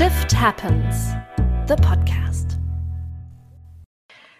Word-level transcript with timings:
Shift 0.00 0.32
Happens, 0.32 1.12
the 1.68 1.76
podcast. 1.76 2.58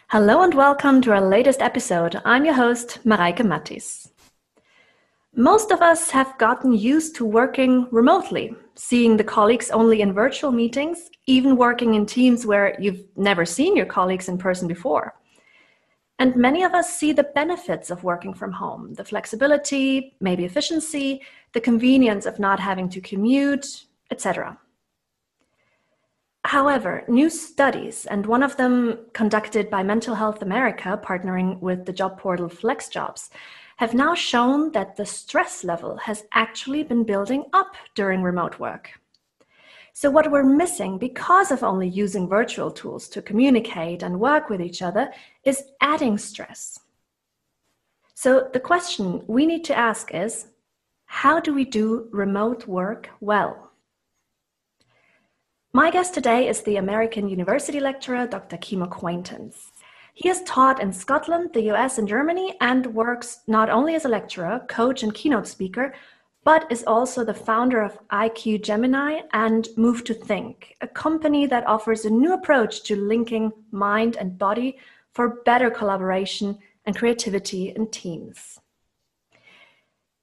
Hello 0.08 0.40
and 0.40 0.54
welcome 0.54 1.02
to 1.02 1.12
our 1.12 1.20
latest 1.20 1.60
episode. 1.60 2.18
I'm 2.24 2.46
your 2.46 2.54
host, 2.54 3.00
Mareike 3.04 3.40
Mattis. 3.40 4.08
Most 5.36 5.70
of 5.70 5.82
us 5.82 6.08
have 6.12 6.38
gotten 6.38 6.72
used 6.72 7.14
to 7.16 7.26
working 7.26 7.86
remotely, 7.90 8.54
seeing 8.74 9.18
the 9.18 9.22
colleagues 9.36 9.70
only 9.70 10.00
in 10.00 10.14
virtual 10.14 10.50
meetings, 10.50 11.10
even 11.26 11.58
working 11.58 11.92
in 11.92 12.06
teams 12.06 12.46
where 12.46 12.74
you've 12.80 13.04
never 13.14 13.44
seen 13.44 13.76
your 13.76 13.84
colleagues 13.84 14.30
in 14.30 14.38
person 14.38 14.66
before. 14.66 15.14
And 16.18 16.34
many 16.36 16.62
of 16.62 16.72
us 16.72 16.96
see 16.96 17.12
the 17.12 17.30
benefits 17.34 17.90
of 17.90 18.02
working 18.02 18.32
from 18.32 18.52
home 18.52 18.94
the 18.94 19.04
flexibility, 19.04 20.16
maybe 20.22 20.46
efficiency, 20.46 21.20
the 21.52 21.60
convenience 21.60 22.24
of 22.24 22.38
not 22.38 22.60
having 22.60 22.88
to 22.88 23.00
commute, 23.02 23.84
etc. 24.10 24.56
However, 26.44 27.04
new 27.06 27.28
studies, 27.28 28.06
and 28.06 28.24
one 28.24 28.42
of 28.42 28.56
them 28.56 28.98
conducted 29.12 29.68
by 29.68 29.82
Mental 29.82 30.14
Health 30.14 30.40
America, 30.40 31.00
partnering 31.04 31.60
with 31.60 31.84
the 31.84 31.92
job 31.92 32.18
portal 32.18 32.48
FlexJobs, 32.48 33.28
have 33.76 33.94
now 33.94 34.14
shown 34.14 34.72
that 34.72 34.96
the 34.96 35.06
stress 35.06 35.64
level 35.64 35.96
has 35.98 36.24
actually 36.32 36.82
been 36.82 37.04
building 37.04 37.44
up 37.52 37.76
during 37.94 38.22
remote 38.22 38.58
work. 38.58 38.90
So, 39.92 40.10
what 40.10 40.30
we're 40.30 40.42
missing 40.42 40.98
because 40.98 41.50
of 41.50 41.62
only 41.62 41.88
using 41.88 42.28
virtual 42.28 42.70
tools 42.70 43.08
to 43.10 43.22
communicate 43.22 44.02
and 44.02 44.20
work 44.20 44.48
with 44.48 44.62
each 44.62 44.80
other 44.82 45.10
is 45.44 45.64
adding 45.80 46.16
stress. 46.16 46.80
So, 48.14 48.48
the 48.52 48.60
question 48.60 49.24
we 49.26 49.46
need 49.46 49.64
to 49.64 49.76
ask 49.76 50.14
is 50.14 50.46
how 51.04 51.40
do 51.40 51.52
we 51.52 51.64
do 51.64 52.08
remote 52.12 52.66
work 52.66 53.10
well? 53.20 53.69
My 55.72 55.92
guest 55.92 56.14
today 56.14 56.48
is 56.48 56.62
the 56.62 56.78
American 56.78 57.28
University 57.28 57.78
lecturer, 57.78 58.26
Dr. 58.26 58.56
Kimo 58.56 58.86
Quaintance. 58.86 59.70
He 60.14 60.26
has 60.26 60.42
taught 60.42 60.82
in 60.82 60.92
Scotland, 60.92 61.50
the 61.52 61.70
US, 61.70 61.96
and 61.96 62.08
Germany, 62.08 62.56
and 62.60 62.86
works 62.86 63.42
not 63.46 63.70
only 63.70 63.94
as 63.94 64.04
a 64.04 64.08
lecturer, 64.08 64.66
coach, 64.68 65.04
and 65.04 65.14
keynote 65.14 65.46
speaker, 65.46 65.94
but 66.42 66.66
is 66.72 66.82
also 66.88 67.24
the 67.24 67.32
founder 67.32 67.82
of 67.82 67.96
IQ 68.08 68.64
Gemini 68.64 69.20
and 69.32 69.68
Move 69.76 70.02
to 70.06 70.14
Think, 70.14 70.74
a 70.80 70.88
company 70.88 71.46
that 71.46 71.68
offers 71.68 72.04
a 72.04 72.10
new 72.10 72.32
approach 72.32 72.82
to 72.82 72.96
linking 72.96 73.52
mind 73.70 74.16
and 74.16 74.36
body 74.36 74.76
for 75.12 75.40
better 75.44 75.70
collaboration 75.70 76.58
and 76.84 76.96
creativity 76.96 77.68
in 77.76 77.88
teams. 77.92 78.58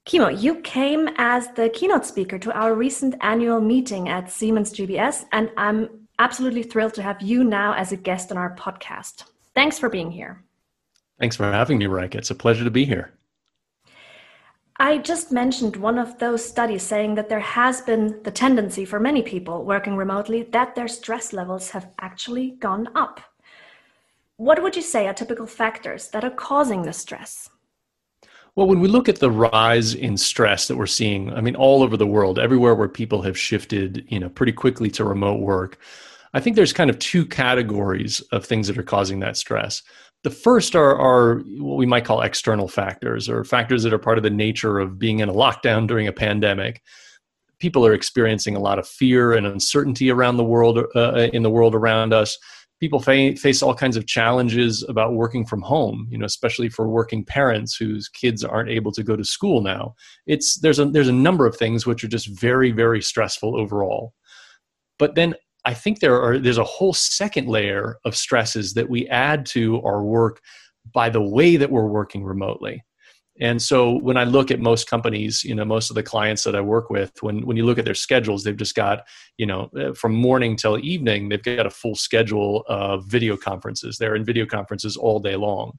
Kimo, 0.08 0.28
you 0.28 0.54
came 0.62 1.10
as 1.18 1.48
the 1.48 1.68
keynote 1.68 2.06
speaker 2.06 2.38
to 2.38 2.50
our 2.58 2.74
recent 2.74 3.14
annual 3.20 3.60
meeting 3.60 4.08
at 4.08 4.32
Siemens 4.32 4.72
GBS, 4.72 5.26
and 5.32 5.50
I'm 5.58 6.08
absolutely 6.18 6.62
thrilled 6.62 6.94
to 6.94 7.02
have 7.02 7.20
you 7.20 7.44
now 7.44 7.74
as 7.74 7.92
a 7.92 7.96
guest 7.98 8.32
on 8.32 8.38
our 8.38 8.56
podcast. 8.56 9.24
Thanks 9.54 9.78
for 9.78 9.90
being 9.90 10.10
here. 10.10 10.42
Thanks 11.20 11.36
for 11.36 11.44
having 11.44 11.76
me, 11.76 11.84
Reich. 11.84 12.14
It's 12.14 12.30
a 12.30 12.34
pleasure 12.34 12.64
to 12.64 12.70
be 12.70 12.86
here. 12.86 13.12
I 14.78 14.96
just 14.96 15.30
mentioned 15.30 15.76
one 15.76 15.98
of 15.98 16.18
those 16.18 16.42
studies 16.42 16.84
saying 16.84 17.14
that 17.16 17.28
there 17.28 17.38
has 17.40 17.82
been 17.82 18.18
the 18.22 18.30
tendency 18.30 18.86
for 18.86 18.98
many 18.98 19.20
people 19.20 19.66
working 19.66 19.94
remotely 19.94 20.44
that 20.52 20.74
their 20.74 20.88
stress 20.88 21.34
levels 21.34 21.68
have 21.72 21.90
actually 22.00 22.52
gone 22.52 22.88
up. 22.94 23.20
What 24.38 24.62
would 24.62 24.74
you 24.74 24.80
say 24.80 25.06
are 25.06 25.12
typical 25.12 25.46
factors 25.46 26.08
that 26.12 26.24
are 26.24 26.30
causing 26.30 26.80
the 26.80 26.94
stress? 26.94 27.50
Well, 28.58 28.66
when 28.66 28.80
we 28.80 28.88
look 28.88 29.08
at 29.08 29.20
the 29.20 29.30
rise 29.30 29.94
in 29.94 30.16
stress 30.16 30.66
that 30.66 30.76
we're 30.76 30.86
seeing, 30.86 31.32
I 31.32 31.40
mean, 31.40 31.54
all 31.54 31.84
over 31.84 31.96
the 31.96 32.08
world, 32.08 32.40
everywhere 32.40 32.74
where 32.74 32.88
people 32.88 33.22
have 33.22 33.38
shifted, 33.38 34.04
you 34.08 34.18
know, 34.18 34.28
pretty 34.28 34.50
quickly 34.50 34.90
to 34.90 35.04
remote 35.04 35.38
work, 35.38 35.78
I 36.34 36.40
think 36.40 36.56
there's 36.56 36.72
kind 36.72 36.90
of 36.90 36.98
two 36.98 37.24
categories 37.24 38.20
of 38.32 38.44
things 38.44 38.66
that 38.66 38.76
are 38.76 38.82
causing 38.82 39.20
that 39.20 39.36
stress. 39.36 39.84
The 40.24 40.30
first 40.30 40.74
are, 40.74 40.98
are 40.98 41.36
what 41.60 41.76
we 41.76 41.86
might 41.86 42.04
call 42.04 42.20
external 42.20 42.66
factors 42.66 43.28
or 43.28 43.44
factors 43.44 43.84
that 43.84 43.92
are 43.92 43.98
part 43.98 44.18
of 44.18 44.24
the 44.24 44.28
nature 44.30 44.80
of 44.80 44.98
being 44.98 45.20
in 45.20 45.28
a 45.28 45.32
lockdown 45.32 45.86
during 45.86 46.08
a 46.08 46.12
pandemic. 46.12 46.82
People 47.60 47.86
are 47.86 47.94
experiencing 47.94 48.56
a 48.56 48.60
lot 48.60 48.80
of 48.80 48.88
fear 48.88 49.34
and 49.34 49.46
uncertainty 49.46 50.10
around 50.10 50.36
the 50.36 50.42
world, 50.42 50.84
uh, 50.96 51.28
in 51.32 51.44
the 51.44 51.50
world 51.50 51.76
around 51.76 52.12
us. 52.12 52.36
People 52.80 53.00
fa- 53.00 53.36
face 53.36 53.62
all 53.62 53.74
kinds 53.74 53.96
of 53.96 54.06
challenges 54.06 54.84
about 54.88 55.14
working 55.14 55.44
from 55.44 55.62
home, 55.62 56.06
you 56.10 56.18
know, 56.18 56.26
especially 56.26 56.68
for 56.68 56.88
working 56.88 57.24
parents 57.24 57.76
whose 57.76 58.08
kids 58.08 58.44
aren't 58.44 58.70
able 58.70 58.92
to 58.92 59.02
go 59.02 59.16
to 59.16 59.24
school 59.24 59.60
now. 59.60 59.94
It's 60.26 60.60
there's 60.60 60.78
a 60.78 60.84
there's 60.84 61.08
a 61.08 61.12
number 61.12 61.46
of 61.46 61.56
things 61.56 61.86
which 61.86 62.04
are 62.04 62.08
just 62.08 62.28
very 62.28 62.70
very 62.70 63.02
stressful 63.02 63.58
overall. 63.58 64.14
But 64.98 65.14
then 65.14 65.34
I 65.64 65.74
think 65.74 66.00
there 66.00 66.20
are 66.20 66.38
there's 66.38 66.58
a 66.58 66.64
whole 66.64 66.94
second 66.94 67.48
layer 67.48 67.98
of 68.04 68.16
stresses 68.16 68.74
that 68.74 68.88
we 68.88 69.08
add 69.08 69.44
to 69.46 69.82
our 69.82 70.02
work 70.02 70.40
by 70.92 71.10
the 71.10 71.22
way 71.22 71.56
that 71.56 71.70
we're 71.70 71.88
working 71.88 72.24
remotely. 72.24 72.82
And 73.40 73.60
so 73.62 73.98
when 73.98 74.16
I 74.16 74.24
look 74.24 74.50
at 74.50 74.60
most 74.60 74.90
companies, 74.90 75.44
you 75.44 75.54
know, 75.54 75.64
most 75.64 75.90
of 75.90 75.94
the 75.94 76.02
clients 76.02 76.42
that 76.44 76.56
I 76.56 76.60
work 76.60 76.90
with, 76.90 77.12
when 77.22 77.46
when 77.46 77.56
you 77.56 77.64
look 77.64 77.78
at 77.78 77.84
their 77.84 77.94
schedules, 77.94 78.42
they've 78.42 78.56
just 78.56 78.74
got, 78.74 79.06
you 79.36 79.46
know, 79.46 79.70
uh, 79.78 79.92
from 79.94 80.14
morning 80.14 80.56
till 80.56 80.78
evening, 80.78 81.28
they've 81.28 81.42
got 81.42 81.66
a 81.66 81.70
full 81.70 81.94
schedule 81.94 82.64
of 82.68 83.06
video 83.06 83.36
conferences. 83.36 83.96
They're 83.96 84.16
in 84.16 84.24
video 84.24 84.46
conferences 84.46 84.96
all 84.96 85.20
day 85.20 85.36
long. 85.36 85.78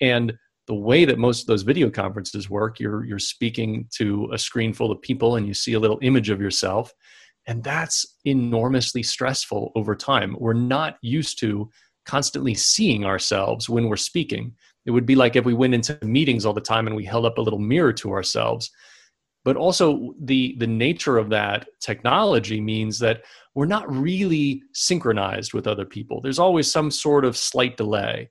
And 0.00 0.32
the 0.66 0.74
way 0.74 1.04
that 1.04 1.18
most 1.18 1.42
of 1.42 1.46
those 1.46 1.62
video 1.62 1.90
conferences 1.90 2.48
work, 2.48 2.80
you're 2.80 3.04
you're 3.04 3.18
speaking 3.18 3.86
to 3.96 4.30
a 4.32 4.38
screen 4.38 4.72
full 4.72 4.90
of 4.90 5.02
people 5.02 5.36
and 5.36 5.46
you 5.46 5.54
see 5.54 5.74
a 5.74 5.80
little 5.80 5.98
image 6.02 6.30
of 6.30 6.40
yourself 6.40 6.92
and 7.48 7.64
that's 7.64 8.18
enormously 8.26 9.02
stressful 9.02 9.72
over 9.74 9.96
time. 9.96 10.36
We're 10.38 10.52
not 10.52 10.98
used 11.00 11.40
to 11.40 11.70
constantly 12.04 12.54
seeing 12.54 13.06
ourselves 13.06 13.70
when 13.70 13.88
we're 13.88 13.96
speaking. 13.96 14.54
It 14.88 14.92
would 14.92 15.04
be 15.04 15.16
like 15.16 15.36
if 15.36 15.44
we 15.44 15.52
went 15.52 15.74
into 15.74 15.98
meetings 16.02 16.46
all 16.46 16.54
the 16.54 16.62
time 16.62 16.86
and 16.86 16.96
we 16.96 17.04
held 17.04 17.26
up 17.26 17.36
a 17.36 17.42
little 17.42 17.58
mirror 17.58 17.92
to 17.92 18.10
ourselves. 18.10 18.70
But 19.44 19.54
also, 19.54 20.14
the, 20.18 20.56
the 20.58 20.66
nature 20.66 21.18
of 21.18 21.28
that 21.28 21.68
technology 21.78 22.58
means 22.58 22.98
that 23.00 23.22
we're 23.54 23.66
not 23.66 23.94
really 23.94 24.62
synchronized 24.72 25.52
with 25.52 25.66
other 25.66 25.84
people. 25.84 26.22
There's 26.22 26.38
always 26.38 26.72
some 26.72 26.90
sort 26.90 27.26
of 27.26 27.36
slight 27.36 27.76
delay. 27.76 28.30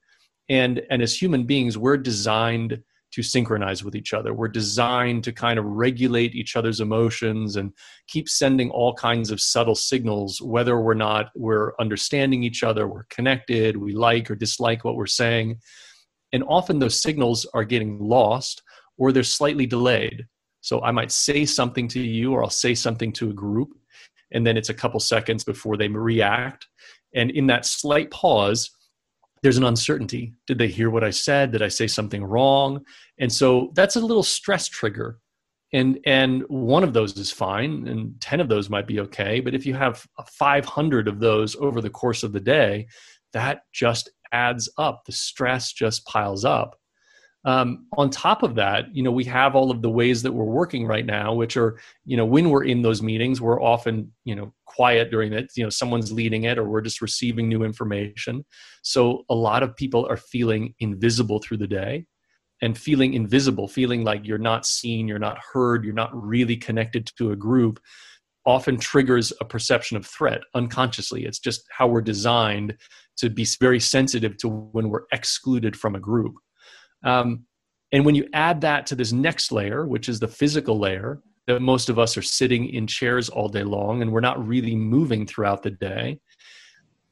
And, 0.50 0.81
and 0.90 1.03
as 1.03 1.16
human 1.22 1.44
beings, 1.44 1.78
we're 1.78 1.95
designed 1.95 2.81
to 3.12 3.22
synchronize 3.22 3.84
with 3.84 3.95
each 3.95 4.16
other. 4.16 4.34
We're 4.34 4.47
designed 4.47 5.24
to 5.25 5.31
kind 5.31 5.59
of 5.59 5.66
regulate 5.66 6.34
each 6.34 6.56
other's 6.56 6.81
emotions 6.81 7.56
and 7.56 7.72
keep 8.07 8.28
sending 8.28 8.72
all 8.72 8.95
kinds 8.95 9.29
of 9.29 9.39
subtle 9.39 9.75
signals, 9.75 10.41
whether 10.41 10.79
we're 10.81 10.95
not 10.95 11.29
we're 11.35 11.74
understanding 11.79 12.44
each 12.44 12.63
other, 12.63 12.88
we're 12.88 13.06
connected, 13.12 13.78
we 13.78 13.94
like 13.94 14.31
or 14.31 14.35
dislike 14.35 14.84
what 14.84 14.95
we're 14.95 15.06
saying. 15.06 15.59
And 16.37 16.45
often 16.47 16.77
those 16.77 17.01
signals 17.01 17.47
are 17.55 17.63
getting 17.63 17.97
lost 17.97 18.61
or 18.99 19.11
they're 19.11 19.23
slightly 19.23 19.65
delayed. 19.65 20.27
So 20.61 20.83
I 20.83 20.91
might 20.91 21.11
say 21.11 21.45
something 21.45 21.87
to 21.87 21.99
you 21.99 22.31
or 22.31 22.43
I'll 22.43 22.51
say 22.51 22.75
something 22.75 23.11
to 23.13 23.31
a 23.31 23.33
group, 23.33 23.69
and 24.31 24.45
then 24.45 24.55
it's 24.55 24.69
a 24.69 24.75
couple 24.75 24.99
seconds 24.99 25.43
before 25.43 25.77
they 25.77 25.87
react. 25.87 26.67
And 27.15 27.31
in 27.31 27.47
that 27.47 27.65
slight 27.65 28.11
pause, 28.11 28.69
there's 29.41 29.57
an 29.57 29.63
uncertainty. 29.63 30.35
Did 30.45 30.59
they 30.59 30.67
hear 30.67 30.91
what 30.91 31.03
I 31.03 31.09
said? 31.09 31.53
Did 31.53 31.63
I 31.63 31.69
say 31.69 31.87
something 31.87 32.23
wrong? 32.23 32.85
And 33.17 33.33
so 33.33 33.71
that's 33.73 33.95
a 33.95 33.99
little 33.99 34.21
stress 34.21 34.67
trigger. 34.67 35.17
And 35.73 35.97
and 36.05 36.43
one 36.49 36.83
of 36.83 36.93
those 36.93 37.17
is 37.17 37.31
fine, 37.31 37.87
and 37.87 38.13
ten 38.21 38.39
of 38.39 38.47
those 38.47 38.69
might 38.69 38.85
be 38.85 38.99
okay. 38.99 39.39
But 39.39 39.55
if 39.55 39.65
you 39.65 39.73
have 39.73 40.05
500 40.37 41.07
of 41.07 41.19
those 41.19 41.55
over 41.55 41.81
the 41.81 41.89
course 41.89 42.21
of 42.21 42.31
the 42.31 42.39
day, 42.39 42.85
that 43.33 43.61
just 43.73 44.11
adds 44.31 44.69
up. 44.77 45.05
The 45.05 45.11
stress 45.11 45.71
just 45.73 46.05
piles 46.05 46.45
up. 46.45 46.75
Um, 47.45 47.88
on 47.97 48.09
top 48.09 48.43
of 48.43 48.55
that, 48.55 48.93
you 48.93 49.03
know, 49.03 49.11
we 49.11 49.23
have 49.25 49.55
all 49.55 49.71
of 49.71 49.81
the 49.81 49.89
ways 49.89 50.21
that 50.23 50.33
we're 50.33 50.43
working 50.43 50.85
right 50.85 51.05
now, 51.05 51.33
which 51.33 51.55
are, 51.55 51.79
you 52.03 52.17
know, 52.17 52.25
when 52.25 52.49
we're 52.49 52.65
in 52.65 52.81
those 52.81 53.01
meetings, 53.01 53.39
we're 53.39 53.61
often, 53.61 54.11
you 54.25 54.35
know, 54.35 54.53
quiet 54.65 55.12
during 55.12 55.31
it. 55.31 55.51
You 55.56 55.63
know, 55.63 55.69
someone's 55.69 56.12
leading 56.12 56.44
it, 56.44 56.57
or 56.57 56.68
we're 56.68 56.81
just 56.81 57.01
receiving 57.01 57.47
new 57.47 57.63
information. 57.63 58.44
So 58.81 59.24
a 59.29 59.35
lot 59.35 59.63
of 59.63 59.77
people 59.77 60.06
are 60.09 60.18
feeling 60.18 60.74
invisible 60.79 61.39
through 61.39 61.57
the 61.57 61.68
day, 61.68 62.06
and 62.62 62.77
feeling 62.77 63.13
invisible, 63.13 63.68
feeling 63.68 64.03
like 64.03 64.25
you're 64.25 64.38
not 64.38 64.65
seen, 64.65 65.07
you're 65.07 65.19
not 65.19 65.38
heard, 65.53 65.85
you're 65.85 65.94
not 65.94 66.12
really 66.13 66.57
connected 66.57 67.09
to 67.18 67.31
a 67.31 67.35
group, 67.35 67.79
often 68.47 68.77
triggers 68.77 69.33
a 69.41 69.45
perception 69.45 69.97
of 69.97 70.05
threat 70.05 70.41
unconsciously. 70.55 71.25
It's 71.25 71.38
just 71.38 71.65
how 71.69 71.88
we're 71.88 72.01
designed 72.01 72.77
to 73.17 73.29
be 73.29 73.45
very 73.59 73.79
sensitive 73.79 74.38
to 74.38 74.47
when 74.47 74.89
we're 74.89 75.03
excluded 75.11 75.75
from 75.75 75.95
a 75.95 75.99
group. 75.99 76.33
Um, 77.03 77.44
and 77.91 78.05
when 78.05 78.15
you 78.15 78.25
add 78.33 78.61
that 78.61 78.88
to 78.88 78.95
this 78.95 79.11
next 79.11 79.51
layer, 79.51 79.85
which 79.85 80.07
is 80.07 80.19
the 80.19 80.29
physical 80.29 80.79
layer, 80.79 81.21
that 81.45 81.61
most 81.61 81.89
of 81.89 81.99
us 81.99 82.15
are 82.15 82.21
sitting 82.21 82.69
in 82.69 82.88
chairs 82.88 83.27
all 83.27 83.49
day 83.49 83.63
long 83.63 84.01
and 84.01 84.11
we're 84.11 84.21
not 84.21 84.45
really 84.45 84.75
moving 84.75 85.25
throughout 85.25 85.61
the 85.61 85.71
day, 85.71 86.19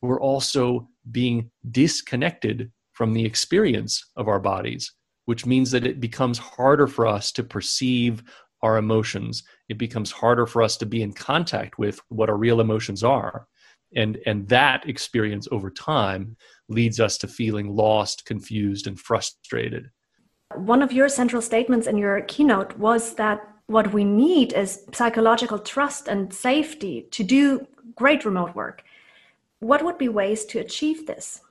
we're 0.01 0.21
also 0.21 0.87
being 1.11 1.51
disconnected 1.71 2.71
from 2.93 3.13
the 3.13 3.25
experience 3.25 4.11
of 4.15 4.29
our 4.29 4.39
bodies, 4.39 4.93
which 5.25 5.45
means 5.45 5.71
that 5.71 5.85
it 5.85 5.99
becomes 5.99 6.37
harder 6.37 6.87
for 6.87 7.05
us 7.05 7.31
to 7.33 7.43
perceive 7.43 8.23
our 8.61 8.77
emotions 8.77 9.43
it 9.69 9.77
becomes 9.77 10.11
harder 10.11 10.45
for 10.45 10.61
us 10.61 10.77
to 10.77 10.85
be 10.85 11.01
in 11.01 11.13
contact 11.13 11.77
with 11.77 11.99
what 12.09 12.29
our 12.29 12.37
real 12.37 12.59
emotions 12.59 13.03
are. 13.03 13.47
And 13.95 14.17
and 14.25 14.47
that 14.49 14.87
experience 14.89 15.47
over 15.51 15.69
time 15.69 16.35
leads 16.67 16.99
us 16.99 17.17
to 17.19 17.27
feeling 17.27 17.75
lost 17.75 18.25
confused 18.25 18.87
and 18.87 18.99
frustrated. 18.99 19.89
One 20.55 20.81
of 20.81 20.91
your 20.91 21.09
central 21.09 21.41
statements 21.41 21.87
in 21.87 21.97
your 21.97 22.21
keynote 22.21 22.77
was 22.77 23.15
that 23.15 23.41
what 23.67 23.93
we 23.93 24.03
need 24.03 24.53
is 24.53 24.85
psychological 24.93 25.59
trust 25.59 26.07
and 26.07 26.33
safety 26.33 27.07
to 27.11 27.23
do 27.23 27.67
great 27.95 28.25
remote 28.25 28.55
work. 28.55 28.83
What 29.59 29.83
would 29.83 29.97
be 29.97 30.09
ways 30.09 30.45
to 30.45 30.59
achieve 30.59 31.07
this 31.07 31.41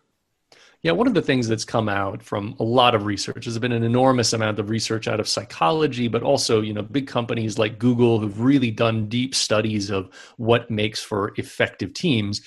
yeah, 0.84 0.92
one 0.92 1.06
of 1.06 1.14
the 1.14 1.22
things 1.22 1.48
that's 1.48 1.64
come 1.64 1.88
out 1.88 2.22
from 2.22 2.54
a 2.60 2.62
lot 2.62 2.94
of 2.94 3.06
research 3.06 3.46
has 3.46 3.58
been 3.58 3.72
an 3.72 3.82
enormous 3.82 4.34
amount 4.34 4.58
of 4.58 4.69
research 4.69 5.08
out 5.08 5.19
of 5.19 5.26
psychology, 5.26 6.08
but 6.08 6.22
also, 6.22 6.60
you 6.60 6.75
know, 6.75 6.82
big 6.82 7.06
companies 7.06 7.58
like 7.58 7.78
Google 7.78 8.20
who've 8.20 8.38
really 8.38 8.70
done 8.70 9.08
deep 9.08 9.34
studies 9.34 9.88
of 9.88 10.10
what 10.36 10.70
makes 10.70 11.02
for 11.02 11.32
effective 11.38 11.94
teams. 11.94 12.42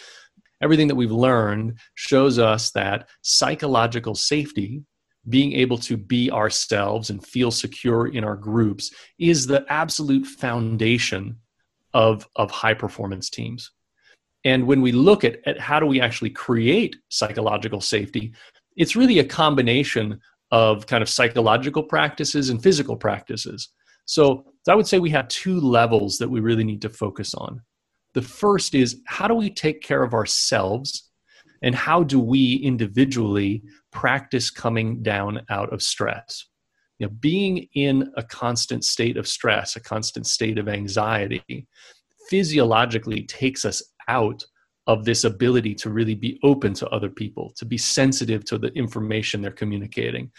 Everything 0.62 0.88
that 0.88 0.94
we've 0.94 1.12
learned 1.12 1.80
shows 1.96 2.38
us 2.38 2.70
that 2.72 3.10
psychological 3.24 4.14
safety, 4.14 4.84
being 5.28 5.54
able 5.54 5.80
to 5.80 5.98
be 5.98 6.30
ourselves 6.30 7.10
and 7.10 7.26
feel 7.26 7.50
secure 7.50 8.06
in 8.06 8.24
our 8.24 8.36
groups, 8.36 8.94
is 9.18 9.48
the 9.48 9.66
absolute 9.68 10.28
foundation 10.28 11.38
of, 11.92 12.30
of 12.36 12.52
high 12.52 12.76
performance 12.76 13.32
teams. 13.32 13.72
And 14.48 14.66
when 14.66 14.82
we 14.82 14.94
look 14.94 15.26
at, 15.26 15.46
at 15.46 15.60
how 15.60 15.78
do 15.78 15.86
we 15.86 16.00
actually 16.00 16.30
create 16.30 16.96
psychological 17.10 17.82
safety, 17.82 18.32
it's 18.78 18.96
really 18.96 19.20
a 19.20 19.26
combination 19.26 20.22
of 20.52 20.88
kind 20.88 21.04
of 21.04 21.10
psychological 21.10 21.84
practices 21.84 22.50
and 22.50 22.64
physical 22.64 22.96
practices. 22.96 23.68
So, 24.06 24.46
I 24.70 24.76
would 24.76 24.88
say 24.88 25.00
we 25.00 25.10
have 25.10 25.28
two 25.28 25.60
levels 25.60 26.18
that 26.20 26.30
we 26.30 26.40
really 26.40 26.64
need 26.64 26.82
to 26.84 26.90
focus 26.90 27.34
on. 27.34 27.62
The 28.14 28.22
first 28.22 28.74
is 28.74 29.02
how 29.06 29.28
do 29.28 29.34
we 29.34 29.50
take 29.50 29.82
care 29.82 30.02
of 30.02 30.14
ourselves 30.14 31.10
and 31.62 31.76
how 31.76 32.04
do 32.04 32.18
we 32.18 32.56
individually 32.56 33.64
practice 33.92 34.50
coming 34.50 35.04
down 35.04 35.42
out 35.50 35.74
of 35.74 35.82
stress? 35.82 36.46
You 37.00 37.08
know, 37.08 37.14
being 37.20 37.68
in 37.74 38.12
a 38.16 38.24
constant 38.24 38.86
state 38.86 39.18
of 39.18 39.28
stress, 39.28 39.76
a 39.76 39.82
constant 39.82 40.26
state 40.26 40.58
of 40.58 40.70
anxiety, 40.70 41.68
physiologically 42.30 43.24
takes 43.24 43.66
us 43.66 43.82
out 44.08 44.46
of 44.88 45.04
this 45.04 45.26
ability 45.26 45.76
to 45.76 45.90
really 45.90 46.16
be 46.16 46.40
open 46.44 46.74
to 46.74 46.88
other 46.90 47.10
people, 47.10 47.54
to 47.58 47.66
be 47.66 47.78
sensitive 47.78 48.46
to 48.46 48.58
the 48.58 48.70
information 48.70 49.42
they're 49.42 49.52
communicating. 49.52 50.32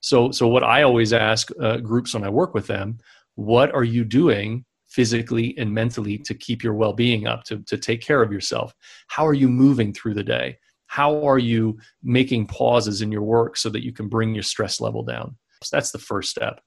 So, 0.00 0.30
so 0.30 0.48
what 0.48 0.64
I 0.64 0.82
always 0.82 1.12
ask 1.12 1.50
uh, 1.60 1.76
groups 1.76 2.14
when 2.14 2.24
I 2.24 2.30
work 2.30 2.54
with 2.54 2.66
them, 2.66 2.98
what 3.34 3.72
are 3.74 3.84
you 3.84 4.04
doing 4.04 4.64
physically 4.88 5.54
and 5.58 5.72
mentally 5.72 6.18
to 6.18 6.34
keep 6.34 6.62
your 6.62 6.74
well-being 6.74 7.26
up, 7.26 7.44
to, 7.44 7.58
to 7.66 7.76
take 7.76 8.00
care 8.00 8.22
of 8.22 8.32
yourself? 8.32 8.74
How 9.08 9.26
are 9.26 9.34
you 9.34 9.48
moving 9.48 9.92
through 9.92 10.14
the 10.14 10.24
day? 10.24 10.58
How 10.86 11.24
are 11.26 11.38
you 11.38 11.78
making 12.02 12.46
pauses 12.46 13.00
in 13.00 13.12
your 13.12 13.22
work 13.22 13.56
so 13.56 13.70
that 13.70 13.84
you 13.84 13.92
can 13.92 14.08
bring 14.08 14.34
your 14.34 14.42
stress 14.42 14.80
level 14.80 15.02
down? 15.02 15.36
So 15.62 15.76
that's 15.76 15.92
the 15.92 15.98
first 15.98 16.30
step. 16.30 16.60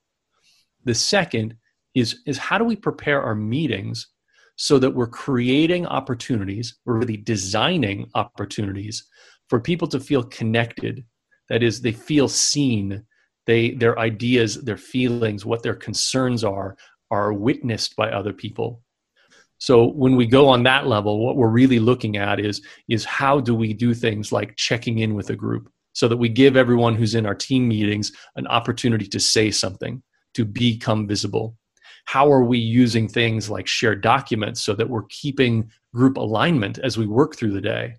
The 0.83 0.95
second 0.95 1.55
is, 1.93 2.21
is 2.25 2.37
how 2.37 2.57
do 2.57 2.63
we 2.63 2.75
prepare 2.75 3.21
our 3.21 3.35
meetings 3.35 4.07
so 4.55 4.79
that 4.79 4.91
we're 4.91 5.07
creating 5.07 5.85
opportunities, 5.85 6.77
we're 6.85 6.97
really 6.97 7.17
designing 7.17 8.09
opportunities 8.15 9.05
for 9.49 9.59
people 9.59 9.87
to 9.87 9.99
feel 9.99 10.23
connected. 10.23 11.03
That 11.49 11.61
is, 11.61 11.81
they 11.81 11.91
feel 11.91 12.27
seen, 12.27 13.03
they, 13.45 13.71
their 13.71 13.99
ideas, 13.99 14.63
their 14.63 14.77
feelings, 14.77 15.45
what 15.45 15.61
their 15.61 15.75
concerns 15.75 16.43
are, 16.43 16.77
are 17.11 17.33
witnessed 17.33 17.95
by 17.95 18.09
other 18.09 18.33
people. 18.33 18.81
So 19.57 19.85
when 19.85 20.15
we 20.15 20.25
go 20.25 20.47
on 20.47 20.63
that 20.63 20.87
level, 20.87 21.25
what 21.25 21.37
we're 21.37 21.47
really 21.47 21.79
looking 21.79 22.17
at 22.17 22.39
is, 22.39 22.61
is 22.89 23.05
how 23.05 23.39
do 23.39 23.55
we 23.55 23.73
do 23.73 23.93
things 23.93 24.31
like 24.31 24.55
checking 24.55 24.99
in 24.99 25.13
with 25.13 25.29
a 25.29 25.35
group 25.35 25.69
so 25.93 26.07
that 26.07 26.17
we 26.17 26.27
give 26.27 26.57
everyone 26.57 26.95
who's 26.95 27.15
in 27.15 27.25
our 27.25 27.35
team 27.35 27.67
meetings 27.67 28.11
an 28.35 28.47
opportunity 28.47 29.07
to 29.07 29.19
say 29.19 29.49
something, 29.49 30.03
to 30.33 30.43
become 30.43 31.07
visible, 31.07 31.55
how 32.05 32.31
are 32.31 32.43
we 32.43 32.57
using 32.57 33.07
things 33.07 33.49
like 33.49 33.67
shared 33.67 34.01
documents 34.01 34.61
so 34.61 34.73
that 34.73 34.89
we're 34.89 35.03
keeping 35.09 35.69
group 35.93 36.17
alignment 36.17 36.79
as 36.79 36.97
we 36.97 37.07
work 37.07 37.35
through 37.35 37.51
the 37.51 37.61
day? 37.61 37.95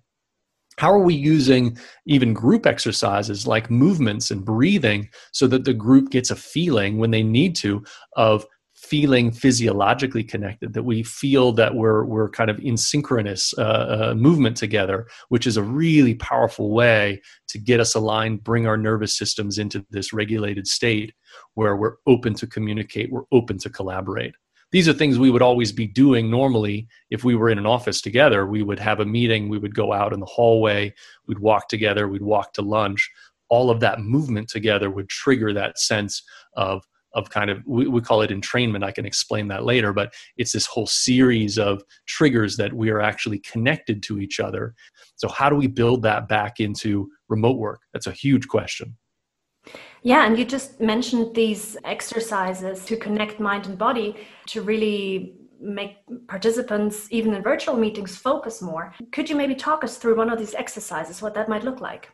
How 0.77 0.91
are 0.91 0.99
we 0.99 1.15
using 1.15 1.77
even 2.05 2.33
group 2.33 2.65
exercises 2.65 3.47
like 3.47 3.71
movements 3.71 4.31
and 4.31 4.45
breathing 4.45 5.09
so 5.31 5.47
that 5.47 5.65
the 5.65 5.73
group 5.73 6.11
gets 6.11 6.29
a 6.29 6.35
feeling 6.35 6.97
when 6.97 7.11
they 7.11 7.23
need 7.23 7.55
to 7.57 7.83
of 8.15 8.45
feeling 8.77 9.31
physiologically 9.31 10.23
connected 10.23 10.71
that 10.73 10.83
we 10.83 11.01
feel 11.01 11.51
that 11.51 11.73
we're 11.73 12.05
we're 12.05 12.29
kind 12.29 12.51
of 12.51 12.59
in 12.59 12.77
synchronous 12.77 13.51
uh, 13.57 13.61
uh, 14.11 14.13
movement 14.15 14.55
together 14.55 15.07
which 15.29 15.47
is 15.47 15.57
a 15.57 15.63
really 15.63 16.13
powerful 16.13 16.71
way 16.71 17.19
to 17.47 17.57
get 17.57 17.79
us 17.79 17.95
aligned 17.95 18.43
bring 18.43 18.67
our 18.67 18.77
nervous 18.77 19.17
systems 19.17 19.57
into 19.57 19.83
this 19.89 20.13
regulated 20.13 20.67
state 20.67 21.11
where 21.55 21.75
we're 21.75 21.95
open 22.05 22.35
to 22.35 22.45
communicate 22.45 23.11
we're 23.11 23.23
open 23.31 23.57
to 23.57 23.69
collaborate. 23.69 24.35
These 24.71 24.87
are 24.87 24.93
things 24.93 25.17
we 25.17 25.31
would 25.31 25.41
always 25.41 25.71
be 25.71 25.87
doing 25.87 26.29
normally. 26.29 26.87
If 27.09 27.23
we 27.23 27.35
were 27.35 27.49
in 27.49 27.57
an 27.57 27.65
office 27.65 27.99
together 27.99 28.45
we 28.45 28.61
would 28.61 28.79
have 28.79 28.99
a 28.99 29.05
meeting 29.05 29.49
we 29.49 29.57
would 29.57 29.73
go 29.73 29.91
out 29.91 30.13
in 30.13 30.19
the 30.19 30.27
hallway 30.27 30.93
we'd 31.25 31.39
walk 31.39 31.67
together 31.67 32.07
we'd 32.07 32.21
walk 32.21 32.53
to 32.53 32.61
lunch. 32.61 33.09
All 33.49 33.71
of 33.71 33.79
that 33.79 34.01
movement 34.01 34.49
together 34.49 34.91
would 34.91 35.09
trigger 35.09 35.51
that 35.53 35.79
sense 35.79 36.21
of 36.55 36.83
of 37.17 37.29
kind 37.29 37.49
of 37.49 37.61
we, 37.65 37.87
we 37.87 37.99
call 37.99 38.21
it 38.21 38.29
entrainment 38.29 38.83
i 38.83 38.91
can 38.91 39.05
explain 39.05 39.47
that 39.47 39.65
later 39.65 39.91
but 39.91 40.13
it's 40.37 40.51
this 40.51 40.65
whole 40.65 40.87
series 40.87 41.57
of 41.57 41.83
triggers 42.05 42.55
that 42.55 42.71
we 42.71 42.89
are 42.89 43.01
actually 43.01 43.39
connected 43.39 44.01
to 44.03 44.19
each 44.19 44.39
other 44.39 44.73
so 45.15 45.27
how 45.27 45.49
do 45.49 45.55
we 45.55 45.67
build 45.67 46.01
that 46.03 46.29
back 46.29 46.59
into 46.59 47.09
remote 47.27 47.57
work 47.57 47.81
that's 47.91 48.07
a 48.07 48.11
huge 48.11 48.47
question 48.47 48.95
yeah, 50.03 50.25
and 50.25 50.37
you 50.39 50.45
just 50.45 50.79
mentioned 50.79 51.35
these 51.35 51.75
exercises 51.83 52.85
to 52.85 52.95
connect 52.95 53.41
mind 53.41 53.65
and 53.65 53.77
body 53.77 54.15
to 54.45 54.61
really 54.61 55.33
make 55.59 55.97
participants, 56.27 57.07
even 57.11 57.33
in 57.33 57.41
virtual 57.41 57.75
meetings, 57.75 58.15
focus 58.15 58.61
more. 58.61 58.93
Could 59.11 59.29
you 59.29 59.35
maybe 59.35 59.55
talk 59.55 59.83
us 59.83 59.97
through 59.97 60.15
one 60.15 60.29
of 60.29 60.39
these 60.39 60.53
exercises, 60.53 61.21
what 61.21 61.33
that 61.33 61.49
might 61.49 61.63
look 61.63 61.81
like? 61.81 62.09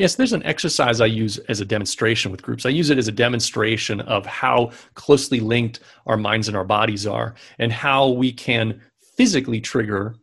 Yes, 0.00 0.14
there's 0.14 0.32
an 0.32 0.42
exercise 0.44 1.02
I 1.02 1.06
use 1.06 1.36
as 1.50 1.60
a 1.60 1.64
demonstration 1.66 2.30
with 2.30 2.40
groups. 2.40 2.64
I 2.64 2.70
use 2.70 2.88
it 2.88 2.96
as 2.96 3.06
a 3.06 3.12
demonstration 3.12 4.00
of 4.00 4.24
how 4.24 4.70
closely 4.94 5.40
linked 5.40 5.80
our 6.06 6.16
minds 6.16 6.48
and 6.48 6.56
our 6.56 6.64
bodies 6.64 7.06
are, 7.06 7.34
and 7.58 7.70
how 7.70 8.08
we 8.08 8.32
can 8.32 8.80
physically 9.18 9.60
trigger 9.60 10.14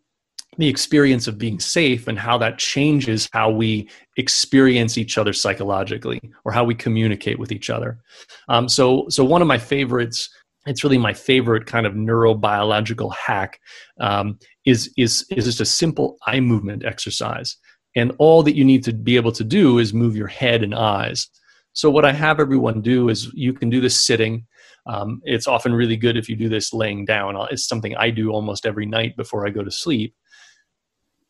the 0.57 0.67
experience 0.67 1.27
of 1.27 1.37
being 1.37 1.59
safe 1.59 2.07
and 2.07 2.17
how 2.17 2.39
that 2.39 2.57
changes 2.57 3.29
how 3.33 3.51
we 3.51 3.87
experience 4.15 4.97
each 4.97 5.15
other 5.15 5.31
psychologically 5.31 6.19
or 6.43 6.51
how 6.51 6.63
we 6.63 6.73
communicate 6.73 7.37
with 7.37 7.51
each 7.51 7.69
other. 7.69 7.99
Um, 8.49 8.67
so, 8.67 9.05
so 9.09 9.23
one 9.23 9.43
of 9.43 9.47
my 9.47 9.59
favorites 9.59 10.27
it's 10.65 10.83
really 10.83 10.97
my 10.97 11.13
favorite 11.13 11.65
kind 11.65 11.85
of 11.85 11.93
neurobiological 11.93 13.13
hack 13.15 13.61
um, 14.01 14.37
is 14.65 14.91
is 14.97 15.25
is 15.29 15.45
just 15.45 15.61
a 15.61 15.65
simple 15.65 16.17
eye 16.27 16.41
movement 16.41 16.83
exercise 16.83 17.55
and 17.97 18.13
all 18.19 18.43
that 18.43 18.55
you 18.55 18.63
need 18.63 18.83
to 18.83 18.93
be 18.93 19.15
able 19.15 19.31
to 19.33 19.43
do 19.43 19.79
is 19.79 19.93
move 19.93 20.15
your 20.15 20.27
head 20.27 20.63
and 20.63 20.75
eyes. 20.75 21.27
So, 21.73 21.89
what 21.89 22.05
I 22.05 22.11
have 22.13 22.39
everyone 22.39 22.81
do 22.81 23.09
is 23.09 23.33
you 23.33 23.53
can 23.53 23.69
do 23.69 23.81
this 23.81 24.05
sitting. 24.05 24.45
Um, 24.85 25.19
it's 25.25 25.47
often 25.47 25.73
really 25.73 25.97
good 25.97 26.15
if 26.15 26.29
you 26.29 26.35
do 26.35 26.47
this 26.47 26.73
laying 26.73 27.05
down. 27.05 27.35
It's 27.51 27.67
something 27.67 27.95
I 27.97 28.11
do 28.11 28.29
almost 28.29 28.65
every 28.65 28.85
night 28.85 29.17
before 29.17 29.45
I 29.45 29.49
go 29.49 29.63
to 29.63 29.71
sleep 29.71 30.15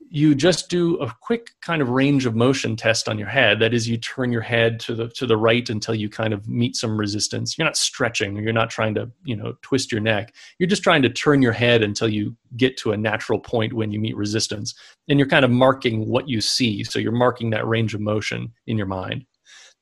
you 0.09 0.35
just 0.35 0.69
do 0.69 0.95
a 0.97 1.13
quick 1.21 1.51
kind 1.61 1.81
of 1.81 1.89
range 1.89 2.25
of 2.25 2.35
motion 2.35 2.75
test 2.75 3.09
on 3.09 3.17
your 3.17 3.27
head. 3.27 3.59
That 3.59 3.73
is 3.73 3.87
you 3.87 3.97
turn 3.97 4.31
your 4.31 4.41
head 4.41 4.79
to 4.81 4.95
the 4.95 5.09
to 5.09 5.25
the 5.25 5.37
right 5.37 5.69
until 5.69 5.95
you 5.95 6.09
kind 6.09 6.33
of 6.33 6.47
meet 6.47 6.75
some 6.75 6.97
resistance. 6.97 7.57
You're 7.57 7.65
not 7.65 7.77
stretching. 7.77 8.37
You're 8.37 8.53
not 8.53 8.69
trying 8.69 8.95
to 8.95 9.11
you 9.23 9.35
know 9.35 9.53
twist 9.61 9.91
your 9.91 10.01
neck. 10.01 10.33
You're 10.59 10.69
just 10.69 10.83
trying 10.83 11.01
to 11.01 11.09
turn 11.09 11.41
your 11.41 11.51
head 11.51 11.83
until 11.83 12.07
you 12.07 12.35
get 12.55 12.77
to 12.77 12.91
a 12.91 12.97
natural 12.97 13.39
point 13.39 13.73
when 13.73 13.91
you 13.91 13.99
meet 13.99 14.15
resistance. 14.15 14.73
And 15.09 15.19
you're 15.19 15.27
kind 15.27 15.45
of 15.45 15.51
marking 15.51 16.07
what 16.07 16.29
you 16.29 16.41
see. 16.41 16.83
So 16.83 16.99
you're 16.99 17.11
marking 17.11 17.49
that 17.51 17.67
range 17.67 17.93
of 17.93 18.01
motion 18.01 18.53
in 18.65 18.77
your 18.77 18.87
mind. 18.87 19.25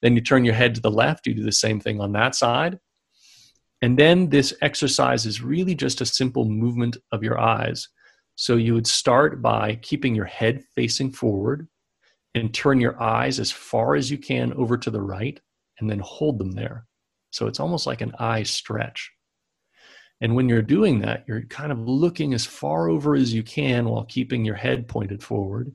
Then 0.02 0.16
you 0.16 0.22
turn 0.22 0.46
your 0.46 0.56
head 0.56 0.76
to 0.76 0.82
the 0.82 0.92
left. 0.92 1.28
You 1.28 1.34
do 1.34 1.44
the 1.44 1.52
same 1.52 1.80
thing 1.80 2.02
on 2.02 2.12
that 2.14 2.36
side. 2.36 2.80
And 3.82 4.00
then 4.00 4.30
this 4.30 4.54
exercise 4.62 5.26
is 5.26 5.42
really 5.42 5.76
just 5.76 6.02
a 6.02 6.06
simple 6.06 6.46
movement 6.46 6.98
of 7.12 7.24
your 7.24 7.40
eyes 7.40 7.90
so 8.36 8.58
you 8.58 8.74
would 8.74 8.88
start 8.88 9.42
by 9.42 9.76
keeping 9.82 10.14
your 10.14 10.26
head 10.26 10.64
facing 10.76 11.12
forward 11.12 11.68
and 12.34 12.54
turn 12.54 12.82
your 12.82 13.02
eyes 13.02 13.40
as 13.40 13.52
far 13.52 13.96
as 13.96 14.12
you 14.12 14.18
can 14.18 14.54
over 14.54 14.78
to 14.78 14.92
the 14.92 15.02
right 15.02 15.40
and 15.80 15.90
then 15.90 16.00
hold 16.00 16.38
them 16.38 16.52
there. 16.52 16.86
So 17.32 17.48
it's 17.48 17.60
almost 17.60 17.88
like 17.88 18.02
an 18.02 18.14
eye 18.20 18.44
stretch. 18.44 19.12
And 20.22 20.36
when 20.36 20.48
you're 20.48 20.62
doing 20.62 21.00
that, 21.02 21.26
you're 21.28 21.44
kind 21.44 21.72
of 21.72 21.80
looking 21.80 22.34
as 22.34 22.46
far 22.46 22.90
over 22.90 23.16
as 23.16 23.34
you 23.34 23.44
can 23.44 23.86
while 23.86 24.06
keeping 24.06 24.46
your 24.46 24.56
head 24.56 24.88
pointed 24.88 25.22
forward. 25.22 25.72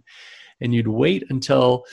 And 0.60 0.74
you'd 0.74 0.88
wait 0.88 1.24
until 1.30 1.84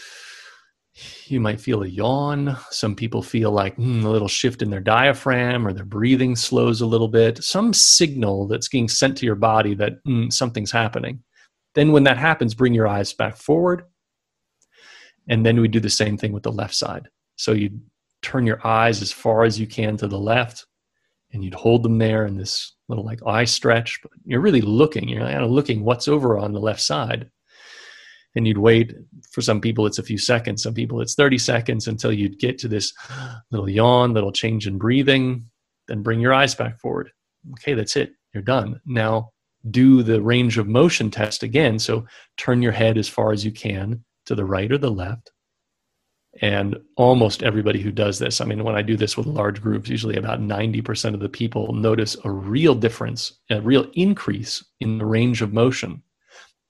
You 1.25 1.39
might 1.39 1.61
feel 1.61 1.83
a 1.83 1.87
yawn. 1.87 2.57
Some 2.71 2.95
people 2.95 3.21
feel 3.21 3.51
like 3.51 3.77
mm, 3.77 4.03
a 4.03 4.09
little 4.09 4.27
shift 4.27 4.61
in 4.61 4.69
their 4.69 4.79
diaphragm 4.79 5.67
or 5.67 5.73
their 5.73 5.85
breathing 5.85 6.35
slows 6.35 6.81
a 6.81 6.85
little 6.85 7.07
bit. 7.07 7.43
Some 7.43 7.73
signal 7.73 8.47
that's 8.47 8.69
being 8.69 8.87
sent 8.87 9.17
to 9.17 9.25
your 9.25 9.35
body 9.35 9.75
that 9.75 10.03
mm, 10.05 10.31
something's 10.33 10.71
happening. 10.71 11.23
Then, 11.75 11.91
when 11.91 12.03
that 12.05 12.17
happens, 12.17 12.55
bring 12.55 12.73
your 12.73 12.87
eyes 12.87 13.13
back 13.13 13.37
forward. 13.37 13.83
And 15.29 15.45
then 15.45 15.59
we 15.59 15.67
do 15.67 15.79
the 15.79 15.89
same 15.89 16.17
thing 16.17 16.31
with 16.31 16.43
the 16.43 16.51
left 16.51 16.73
side. 16.73 17.09
So 17.35 17.51
you 17.51 17.79
turn 18.21 18.47
your 18.47 18.65
eyes 18.65 19.01
as 19.01 19.11
far 19.11 19.43
as 19.43 19.59
you 19.59 19.67
can 19.67 19.97
to 19.97 20.07
the 20.07 20.19
left 20.19 20.65
and 21.31 21.43
you'd 21.43 21.53
hold 21.53 21.83
them 21.83 21.97
there 21.97 22.25
in 22.25 22.37
this 22.37 22.75
little 22.87 23.03
like 23.03 23.19
eye 23.25 23.45
stretch, 23.45 23.99
but 24.01 24.11
you're 24.25 24.41
really 24.41 24.61
looking, 24.61 25.07
you're 25.07 25.21
kind 25.21 25.43
of 25.43 25.51
looking 25.51 25.83
what's 25.83 26.07
over 26.07 26.37
on 26.37 26.53
the 26.53 26.59
left 26.59 26.81
side. 26.81 27.29
And 28.38 28.48
you'd 28.48 28.60
wait 28.60 28.96
for 29.32 29.41
some 29.41 29.60
people, 29.60 29.86
it's 29.86 30.00
a 30.00 30.03
few 30.03 30.17
seconds, 30.17 30.63
some 30.63 30.74
people, 30.74 31.01
it's 31.01 31.15
30 31.15 31.38
seconds 31.38 31.88
until 31.88 32.13
you'd 32.13 32.39
get 32.39 32.58
to 32.60 32.67
this 32.67 32.94
little 33.51 33.70
yawn, 33.70 34.13
little 34.13 34.32
change 34.32 34.67
in 34.67 34.77
breathing, 34.77 35.46
then 35.88 36.03
bring 36.03 36.20
your 36.20 36.34
eyes 36.34 36.56
back 36.56 36.79
forward. 36.79 37.12
Okay, 37.53 37.74
that's 37.74 37.96
it, 37.96 38.12
you're 38.34 38.44
done. 38.44 38.79
Now 38.86 39.32
do 39.70 40.03
the 40.03 40.22
range 40.22 40.58
of 40.58 40.67
motion 40.67 41.12
test 41.12 41.44
again. 41.44 41.79
So 41.79 42.06
turn 42.38 42.62
your 42.62 42.72
head 42.72 42.98
as 42.98 43.10
far 43.10 43.34
as 43.34 43.44
you 43.44 43.51
can 43.51 44.06
to 44.27 44.36
the 44.36 44.46
right 44.46 44.72
or 44.72 44.77
the 44.77 44.91
left 44.91 45.32
and 46.41 46.77
almost 46.96 47.44
everybody 47.44 47.82
who 47.82 47.91
does 47.91 48.20
this, 48.20 48.41
I 48.41 48.46
mean, 48.46 48.63
when 48.63 48.75
I 48.75 48.82
do 48.82 48.96
this 48.96 49.17
with 49.17 49.25
large 49.25 49.62
groups, 49.62 49.89
usually 49.89 50.17
about 50.17 50.39
90% 50.39 51.13
of 51.13 51.20
the 51.20 51.29
people 51.29 51.74
notice 51.74 52.15
a 52.24 52.32
real 52.32 52.75
difference, 52.75 53.34
a 53.50 53.62
real 53.62 53.89
increase 53.94 54.63
in 54.79 54.98
the 55.00 55.06
range 55.06 55.41
of 55.41 55.53
motion. 55.53 56.03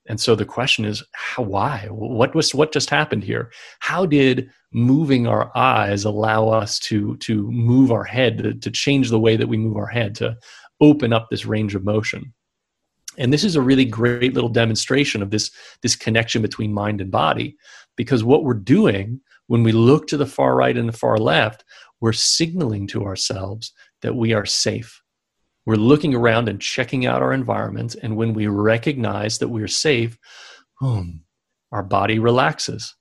And 0.07 0.19
so 0.19 0.35
the 0.35 0.45
question 0.45 0.85
is, 0.85 1.03
how, 1.13 1.43
why? 1.43 1.87
What 1.89 2.33
was 2.33 2.55
what 2.55 2.71
just 2.71 2.89
happened 2.89 3.23
here? 3.23 3.51
How 3.79 4.05
did 4.05 4.49
moving 4.73 5.27
our 5.27 5.51
eyes 5.55 6.05
allow 6.05 6.49
us 6.49 6.79
to 6.79 7.17
to 7.17 7.51
move 7.51 7.91
our 7.91 8.03
head, 8.03 8.37
to, 8.39 8.53
to 8.53 8.71
change 8.71 9.09
the 9.09 9.19
way 9.19 9.35
that 9.35 9.47
we 9.47 9.57
move 9.57 9.77
our 9.77 9.87
head, 9.87 10.15
to 10.15 10.37
open 10.79 11.13
up 11.13 11.27
this 11.29 11.45
range 11.45 11.75
of 11.75 11.83
motion? 11.83 12.33
And 13.17 13.33
this 13.33 13.43
is 13.43 13.55
a 13.55 13.61
really 13.61 13.85
great 13.85 14.33
little 14.33 14.49
demonstration 14.49 15.21
of 15.21 15.31
this 15.31 15.51
this 15.81 15.95
connection 15.95 16.41
between 16.41 16.73
mind 16.73 17.01
and 17.01 17.11
body, 17.11 17.57
because 17.95 18.23
what 18.23 18.43
we're 18.43 18.53
doing 18.53 19.19
when 19.47 19.63
we 19.63 19.71
look 19.71 20.07
to 20.07 20.17
the 20.17 20.25
far 20.25 20.55
right 20.55 20.77
and 20.77 20.87
the 20.89 20.93
far 20.97 21.17
left, 21.17 21.63
we're 21.99 22.13
signaling 22.13 22.85
to 22.87 23.03
ourselves 23.05 23.73
that 24.01 24.15
we 24.15 24.33
are 24.33 24.45
safe. 24.45 25.01
We're 25.67 25.75
looking 25.75 26.15
around 26.15 26.47
and 26.47 26.61
checking 26.61 27.05
out 27.05 27.21
our 27.21 27.33
environment. 27.33 27.97
And 28.01 28.15
when 28.15 28.33
we 28.33 28.47
recognize 28.47 29.37
that 29.39 29.49
we're 29.49 29.67
safe, 29.67 30.17
boom, 30.79 31.23
our 31.73 31.83
body 31.83 32.19
relaxes. 32.19 32.95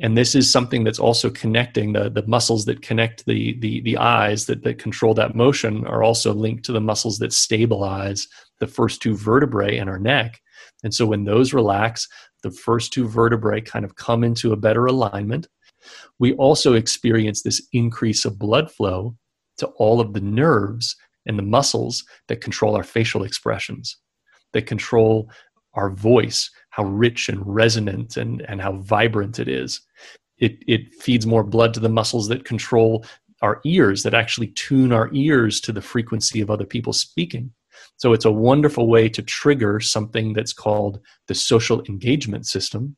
And 0.00 0.16
this 0.16 0.34
is 0.34 0.50
something 0.50 0.84
that's 0.84 0.98
also 0.98 1.28
connecting 1.28 1.92
the, 1.92 2.08
the 2.08 2.26
muscles 2.26 2.64
that 2.64 2.80
connect 2.80 3.26
the, 3.26 3.58
the, 3.60 3.82
the 3.82 3.98
eyes 3.98 4.46
that, 4.46 4.62
that 4.62 4.78
control 4.78 5.12
that 5.14 5.34
motion 5.34 5.86
are 5.86 6.02
also 6.02 6.32
linked 6.32 6.64
to 6.64 6.72
the 6.72 6.80
muscles 6.80 7.18
that 7.18 7.34
stabilize 7.34 8.26
the 8.58 8.66
first 8.66 9.02
two 9.02 9.14
vertebrae 9.14 9.76
in 9.76 9.86
our 9.86 9.98
neck. 9.98 10.40
And 10.82 10.94
so 10.94 11.04
when 11.04 11.24
those 11.24 11.52
relax, 11.52 12.08
the 12.42 12.52
first 12.52 12.90
two 12.90 13.06
vertebrae 13.06 13.60
kind 13.60 13.84
of 13.84 13.96
come 13.96 14.24
into 14.24 14.54
a 14.54 14.56
better 14.56 14.86
alignment. 14.86 15.46
We 16.18 16.32
also 16.36 16.72
experience 16.72 17.42
this 17.42 17.68
increase 17.74 18.24
of 18.24 18.38
blood 18.38 18.72
flow 18.72 19.18
to 19.58 19.66
all 19.76 20.00
of 20.00 20.14
the 20.14 20.22
nerves 20.22 20.96
and 21.26 21.38
the 21.38 21.42
muscles 21.42 22.04
that 22.28 22.40
control 22.40 22.76
our 22.76 22.82
facial 22.82 23.24
expressions, 23.24 23.96
that 24.52 24.66
control 24.66 25.30
our 25.74 25.90
voice, 25.90 26.50
how 26.70 26.84
rich 26.84 27.28
and 27.28 27.42
resonant 27.44 28.16
and, 28.16 28.42
and 28.42 28.60
how 28.60 28.72
vibrant 28.72 29.38
it 29.38 29.48
is. 29.48 29.80
It, 30.38 30.58
it 30.66 30.92
feeds 30.94 31.26
more 31.26 31.44
blood 31.44 31.74
to 31.74 31.80
the 31.80 31.88
muscles 31.88 32.28
that 32.28 32.44
control 32.44 33.04
our 33.42 33.60
ears, 33.64 34.02
that 34.02 34.14
actually 34.14 34.48
tune 34.48 34.92
our 34.92 35.10
ears 35.12 35.60
to 35.62 35.72
the 35.72 35.82
frequency 35.82 36.40
of 36.40 36.50
other 36.50 36.64
people 36.64 36.92
speaking. 36.92 37.52
So 37.96 38.12
it's 38.12 38.24
a 38.24 38.32
wonderful 38.32 38.88
way 38.88 39.08
to 39.08 39.22
trigger 39.22 39.80
something 39.80 40.32
that's 40.32 40.52
called 40.52 41.00
the 41.28 41.34
social 41.34 41.82
engagement 41.88 42.46
system, 42.46 42.96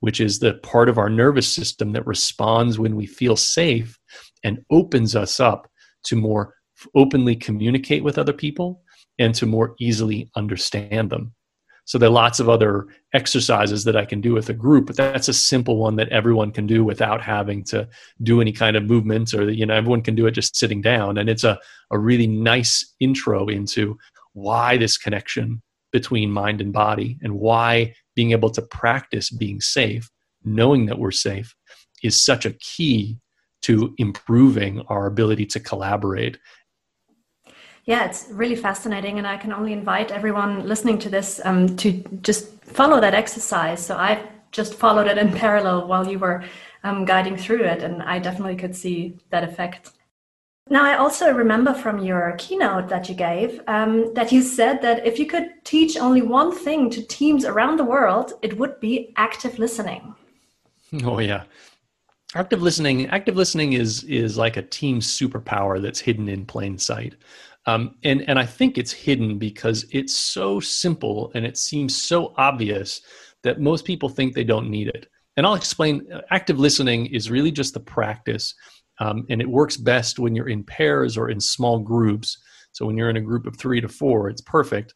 which 0.00 0.20
is 0.20 0.38
the 0.38 0.54
part 0.54 0.88
of 0.88 0.98
our 0.98 1.10
nervous 1.10 1.46
system 1.46 1.92
that 1.92 2.06
responds 2.06 2.78
when 2.78 2.96
we 2.96 3.06
feel 3.06 3.36
safe 3.36 3.98
and 4.42 4.64
opens 4.70 5.14
us 5.16 5.40
up 5.40 5.70
to 6.04 6.16
more 6.16 6.54
openly 6.94 7.36
communicate 7.36 8.04
with 8.04 8.18
other 8.18 8.32
people 8.32 8.82
and 9.18 9.34
to 9.34 9.46
more 9.46 9.74
easily 9.78 10.30
understand 10.36 11.10
them. 11.10 11.32
So 11.84 11.98
there 11.98 12.08
are 12.08 12.12
lots 12.12 12.40
of 12.40 12.48
other 12.48 12.88
exercises 13.14 13.84
that 13.84 13.96
I 13.96 14.04
can 14.04 14.20
do 14.20 14.34
with 14.34 14.48
a 14.48 14.52
group, 14.52 14.86
but 14.86 14.96
that's 14.96 15.28
a 15.28 15.32
simple 15.32 15.76
one 15.76 15.94
that 15.96 16.08
everyone 16.08 16.50
can 16.50 16.66
do 16.66 16.84
without 16.84 17.22
having 17.22 17.62
to 17.64 17.88
do 18.24 18.40
any 18.40 18.50
kind 18.50 18.76
of 18.76 18.82
movements 18.82 19.32
or 19.32 19.48
you 19.50 19.64
know 19.64 19.74
everyone 19.74 20.02
can 20.02 20.16
do 20.16 20.26
it 20.26 20.32
just 20.32 20.56
sitting 20.56 20.82
down 20.82 21.16
and 21.16 21.28
it's 21.28 21.44
a, 21.44 21.58
a 21.92 21.98
really 21.98 22.26
nice 22.26 22.94
intro 22.98 23.46
into 23.46 23.96
why 24.32 24.76
this 24.76 24.98
connection 24.98 25.62
between 25.92 26.30
mind 26.30 26.60
and 26.60 26.72
body 26.72 27.18
and 27.22 27.32
why 27.38 27.94
being 28.14 28.32
able 28.32 28.50
to 28.50 28.62
practice 28.62 29.30
being 29.30 29.60
safe, 29.60 30.10
knowing 30.44 30.86
that 30.86 30.98
we're 30.98 31.10
safe, 31.10 31.54
is 32.02 32.20
such 32.20 32.44
a 32.44 32.52
key 32.54 33.16
to 33.62 33.94
improving 33.96 34.82
our 34.88 35.06
ability 35.06 35.46
to 35.46 35.60
collaborate. 35.60 36.38
Yeah, 37.86 38.04
it's 38.04 38.26
really 38.30 38.56
fascinating, 38.56 39.18
and 39.18 39.26
I 39.26 39.36
can 39.36 39.52
only 39.52 39.72
invite 39.72 40.10
everyone 40.10 40.66
listening 40.66 40.98
to 40.98 41.08
this 41.08 41.40
um, 41.44 41.76
to 41.76 41.92
just 42.20 42.52
follow 42.64 43.00
that 43.00 43.14
exercise. 43.14 43.84
So 43.84 43.96
I've 43.96 44.26
just 44.50 44.74
followed 44.74 45.06
it 45.06 45.18
in 45.18 45.32
parallel 45.44 45.86
while 45.86 46.06
you 46.06 46.18
were 46.18 46.42
um, 46.82 47.04
guiding 47.04 47.36
through 47.36 47.62
it, 47.62 47.84
and 47.84 48.02
I 48.02 48.18
definitely 48.18 48.56
could 48.56 48.74
see 48.74 49.16
that 49.30 49.44
effect. 49.44 49.92
Now, 50.68 50.84
I 50.84 50.96
also 50.96 51.32
remember 51.32 51.72
from 51.72 52.00
your 52.00 52.34
keynote 52.38 52.88
that 52.88 53.08
you 53.08 53.14
gave 53.14 53.60
um, 53.68 54.12
that 54.14 54.32
you 54.32 54.42
said 54.42 54.82
that 54.82 55.06
if 55.06 55.16
you 55.16 55.26
could 55.26 55.64
teach 55.64 55.96
only 55.96 56.22
one 56.22 56.50
thing 56.52 56.90
to 56.90 57.06
teams 57.06 57.44
around 57.44 57.76
the 57.76 57.84
world, 57.84 58.32
it 58.42 58.58
would 58.58 58.80
be 58.80 59.12
active 59.16 59.58
listening. 59.58 60.14
Oh, 61.04 61.18
yeah. 61.18 61.44
Active 62.34 62.62
listening, 62.62 63.06
active 63.08 63.36
listening 63.36 63.72
is 63.72 64.04
is 64.04 64.36
like 64.36 64.56
a 64.56 64.62
team 64.62 65.00
superpower 65.00 65.82
that's 65.82 66.00
hidden 66.00 66.28
in 66.28 66.46
plain 66.46 66.78
sight, 66.78 67.14
um, 67.66 67.96
and 68.04 68.22
and 68.28 68.38
I 68.38 68.46
think 68.46 68.78
it's 68.78 68.92
hidden 68.92 69.38
because 69.38 69.86
it's 69.90 70.14
so 70.14 70.60
simple 70.60 71.30
and 71.34 71.44
it 71.44 71.58
seems 71.58 72.00
so 72.00 72.32
obvious 72.36 73.00
that 73.42 73.60
most 73.60 73.84
people 73.84 74.08
think 74.08 74.34
they 74.34 74.44
don't 74.44 74.70
need 74.70 74.88
it. 74.88 75.06
And 75.36 75.46
I'll 75.46 75.54
explain. 75.54 76.06
Active 76.30 76.58
listening 76.58 77.06
is 77.06 77.30
really 77.30 77.50
just 77.50 77.74
the 77.74 77.80
practice 77.80 78.54
um, 78.98 79.26
and 79.28 79.40
it 79.40 79.48
works 79.48 79.76
best 79.76 80.18
when 80.18 80.34
you're 80.34 80.48
in 80.48 80.64
pairs 80.64 81.16
or 81.16 81.30
in 81.30 81.40
small 81.40 81.78
groups. 81.78 82.38
So 82.72 82.86
when 82.86 82.96
you're 82.96 83.10
in 83.10 83.16
a 83.16 83.22
group 83.22 83.46
of 83.46 83.56
three 83.56 83.80
to 83.80 83.88
four, 83.88 84.28
it's 84.28 84.40
perfect. 84.40 84.94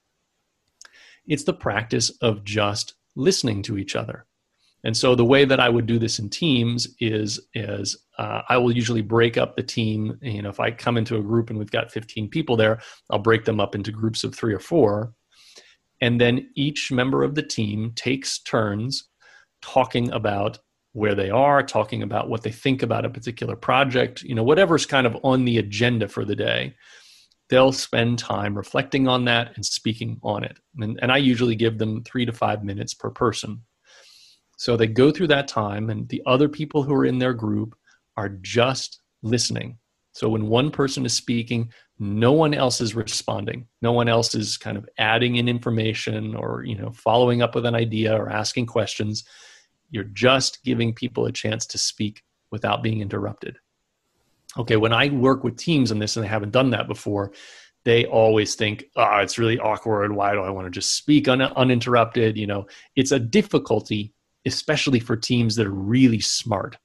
It's 1.26 1.44
the 1.44 1.52
practice 1.52 2.10
of 2.22 2.44
just 2.44 2.94
listening 3.16 3.62
to 3.64 3.78
each 3.78 3.96
other. 3.96 4.26
And 4.84 4.96
so 4.96 5.14
the 5.14 5.24
way 5.24 5.44
that 5.44 5.60
I 5.60 5.68
would 5.68 5.86
do 5.86 5.98
this 5.98 6.18
in 6.18 6.30
teams 6.30 6.88
is 7.00 7.48
is 7.52 7.96
uh, 8.20 8.42
I 8.50 8.58
will 8.58 8.70
usually 8.70 9.00
break 9.00 9.38
up 9.38 9.56
the 9.56 9.62
team. 9.62 10.18
You 10.20 10.42
know, 10.42 10.50
if 10.50 10.60
I 10.60 10.70
come 10.70 10.98
into 10.98 11.16
a 11.16 11.22
group 11.22 11.48
and 11.48 11.58
we've 11.58 11.70
got 11.70 11.90
15 11.90 12.28
people 12.28 12.54
there, 12.54 12.78
I'll 13.08 13.18
break 13.18 13.46
them 13.46 13.60
up 13.60 13.74
into 13.74 13.90
groups 13.90 14.24
of 14.24 14.34
three 14.34 14.52
or 14.52 14.58
four, 14.58 15.14
and 16.02 16.20
then 16.20 16.50
each 16.54 16.92
member 16.92 17.22
of 17.22 17.34
the 17.34 17.42
team 17.42 17.92
takes 17.96 18.38
turns 18.40 19.08
talking 19.62 20.10
about 20.12 20.58
where 20.92 21.14
they 21.14 21.30
are, 21.30 21.62
talking 21.62 22.02
about 22.02 22.28
what 22.28 22.42
they 22.42 22.50
think 22.50 22.82
about 22.82 23.06
a 23.06 23.10
particular 23.10 23.56
project, 23.56 24.22
you 24.22 24.34
know, 24.34 24.42
whatever's 24.42 24.84
kind 24.84 25.06
of 25.06 25.16
on 25.22 25.46
the 25.46 25.56
agenda 25.56 26.06
for 26.06 26.26
the 26.26 26.36
day, 26.36 26.74
they'll 27.48 27.72
spend 27.72 28.18
time 28.18 28.54
reflecting 28.54 29.08
on 29.08 29.24
that 29.24 29.52
and 29.54 29.64
speaking 29.64 30.18
on 30.22 30.44
it. 30.44 30.58
And, 30.78 30.98
and 31.00 31.10
I 31.10 31.16
usually 31.16 31.54
give 31.54 31.78
them 31.78 32.02
three 32.02 32.26
to 32.26 32.32
five 32.32 32.64
minutes 32.64 32.92
per 32.92 33.08
person. 33.08 33.62
So 34.58 34.76
they 34.76 34.88
go 34.88 35.10
through 35.10 35.28
that 35.28 35.48
time, 35.48 35.88
and 35.88 36.06
the 36.10 36.22
other 36.26 36.48
people 36.48 36.82
who 36.82 36.92
are 36.92 37.06
in 37.06 37.18
their 37.18 37.32
group 37.32 37.74
are 38.20 38.28
just 38.28 39.00
listening. 39.22 39.78
So 40.12 40.28
when 40.28 40.48
one 40.48 40.70
person 40.70 41.06
is 41.06 41.14
speaking, 41.14 41.72
no 41.98 42.32
one 42.32 42.54
else 42.54 42.80
is 42.80 42.94
responding. 42.94 43.66
No 43.80 43.92
one 43.92 44.08
else 44.08 44.34
is 44.34 44.56
kind 44.56 44.76
of 44.76 44.88
adding 44.98 45.36
in 45.36 45.48
information 45.48 46.34
or, 46.34 46.64
you 46.64 46.76
know, 46.76 46.90
following 46.92 47.42
up 47.42 47.54
with 47.54 47.66
an 47.66 47.74
idea 47.74 48.14
or 48.14 48.28
asking 48.28 48.66
questions 48.66 49.24
you're 49.90 50.04
just 50.04 50.62
giving 50.64 50.94
people 50.94 51.26
a 51.26 51.32
chance 51.32 51.66
to 51.66 51.78
speak 51.78 52.22
without 52.50 52.82
being 52.82 53.00
interrupted. 53.00 53.58
Okay, 54.58 54.76
when 54.76 54.92
I 54.92 55.08
work 55.08 55.44
with 55.44 55.56
teams 55.56 55.92
on 55.92 55.98
this 55.98 56.16
and 56.16 56.24
they 56.24 56.28
haven't 56.28 56.52
done 56.52 56.70
that 56.70 56.88
before, 56.88 57.32
they 57.84 58.04
always 58.06 58.54
think, 58.54 58.84
oh, 58.96 59.18
it's 59.18 59.38
really 59.38 59.58
awkward. 59.58 60.12
Why 60.12 60.32
do 60.32 60.40
I 60.42 60.50
want 60.50 60.66
to 60.66 60.70
just 60.70 60.96
speak 60.96 61.28
un- 61.28 61.40
uninterrupted? 61.40 62.36
You 62.36 62.46
know, 62.46 62.66
it's 62.94 63.12
a 63.12 63.18
difficulty, 63.18 64.12
especially 64.46 65.00
for 65.00 65.16
teams 65.16 65.56
that 65.56 65.66
are 65.66 65.72
really 65.72 66.20
smart, 66.20 66.76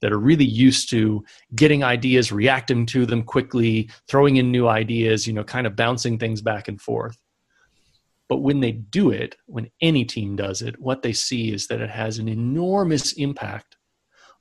that 0.00 0.12
are 0.12 0.18
really 0.18 0.44
used 0.44 0.90
to 0.90 1.24
getting 1.54 1.84
ideas, 1.84 2.32
reacting 2.32 2.86
to 2.86 3.06
them 3.06 3.22
quickly, 3.22 3.90
throwing 4.08 4.36
in 4.36 4.50
new 4.50 4.68
ideas, 4.68 5.26
you 5.26 5.32
know, 5.32 5.44
kind 5.44 5.66
of 5.66 5.76
bouncing 5.76 6.18
things 6.18 6.40
back 6.40 6.68
and 6.68 6.80
forth. 6.80 7.18
But 8.28 8.38
when 8.38 8.60
they 8.60 8.72
do 8.72 9.10
it, 9.10 9.36
when 9.46 9.70
any 9.80 10.04
team 10.04 10.36
does 10.36 10.62
it, 10.62 10.80
what 10.80 11.02
they 11.02 11.12
see 11.12 11.52
is 11.52 11.66
that 11.66 11.80
it 11.80 11.90
has 11.90 12.18
an 12.18 12.28
enormous 12.28 13.12
impact 13.12 13.76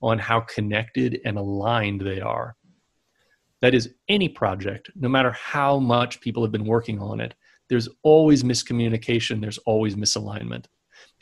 on 0.02 0.20
how 0.20 0.42
connected 0.42 1.20
and 1.26 1.38
aligned 1.38 2.02
they 2.02 2.22
are. 2.22 2.56
That 3.62 3.74
is, 3.74 3.96
any 4.08 4.30
project, 4.30 4.90
no 4.96 5.10
matter 5.10 5.32
how 5.32 5.80
much 5.80 6.22
people 6.22 6.44
have 6.44 6.52
been 6.52 6.66
working 6.66 7.00
on 7.00 7.20
it, 7.20 7.34
there's 7.68 7.90
always 8.04 8.44
miscommunication, 8.44 9.42
there's 9.42 9.58
always 9.60 9.96
misalignment. 9.96 10.66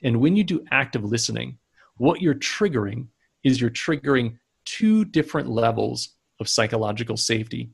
And 0.03 0.17
when 0.17 0.35
you 0.35 0.43
do 0.43 0.63
active 0.71 1.03
listening, 1.03 1.57
what 1.95 2.21
you're 2.21 2.35
triggering 2.35 3.07
is 3.47 3.59
you're 3.59 3.69
triggering 3.69 4.37
two 4.65 5.05
different 5.05 5.49
levels 5.49 6.15
of 6.39 6.49
psychological 6.49 7.17
safety. 7.17 7.71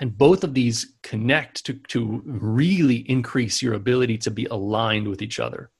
And 0.00 0.16
both 0.16 0.44
of 0.44 0.54
these 0.54 0.94
connect 1.02 1.64
to, 1.66 1.74
to 1.88 2.22
really 2.24 2.98
increase 3.10 3.62
your 3.62 3.74
ability 3.74 4.18
to 4.18 4.30
be 4.30 4.44
aligned 4.46 5.08
with 5.08 5.22
each 5.22 5.40
other. 5.40 5.70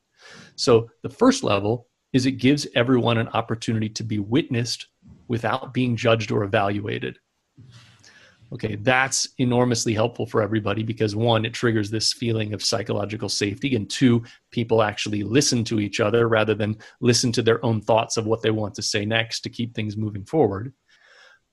So 0.57 0.91
the 1.03 1.09
first 1.09 1.45
level 1.45 1.89
is 2.13 2.27
it 2.27 2.33
gives 2.33 2.67
everyone 2.75 3.19
an 3.19 3.29
opportunity 3.29 3.89
to 3.91 4.05
be 4.05 4.19
witnessed 4.19 4.87
without 5.29 5.75
being 5.75 5.97
judged 5.97 6.33
or 6.33 6.43
evaluated. 6.43 7.19
Okay, 8.51 8.77
that's 8.77 9.29
enormously 9.37 9.93
helpful 9.93 10.25
for 10.25 10.41
everybody 10.41 10.83
because 10.83 11.15
one, 11.15 11.45
it 11.45 11.53
triggers 11.53 11.91
this 11.91 12.15
feeling 12.15 12.55
of 12.55 12.65
psychological 12.65 13.29
safety, 13.29 13.77
and 13.77 13.91
two, 13.91 14.23
people 14.51 14.83
actually 14.83 15.23
listen 15.23 15.65
to 15.65 15.81
each 15.81 16.01
other 16.01 16.29
rather 16.29 16.55
than 16.55 16.79
listen 17.01 17.31
to 17.33 17.43
their 17.43 17.63
own 17.65 17.83
thoughts 17.83 18.17
of 18.17 18.27
what 18.27 18.41
they 18.41 18.51
want 18.51 18.75
to 18.75 18.83
say 18.83 19.05
next 19.05 19.41
to 19.41 19.51
keep 19.51 19.75
things 19.75 19.99
moving 19.99 20.25
forward. 20.25 20.73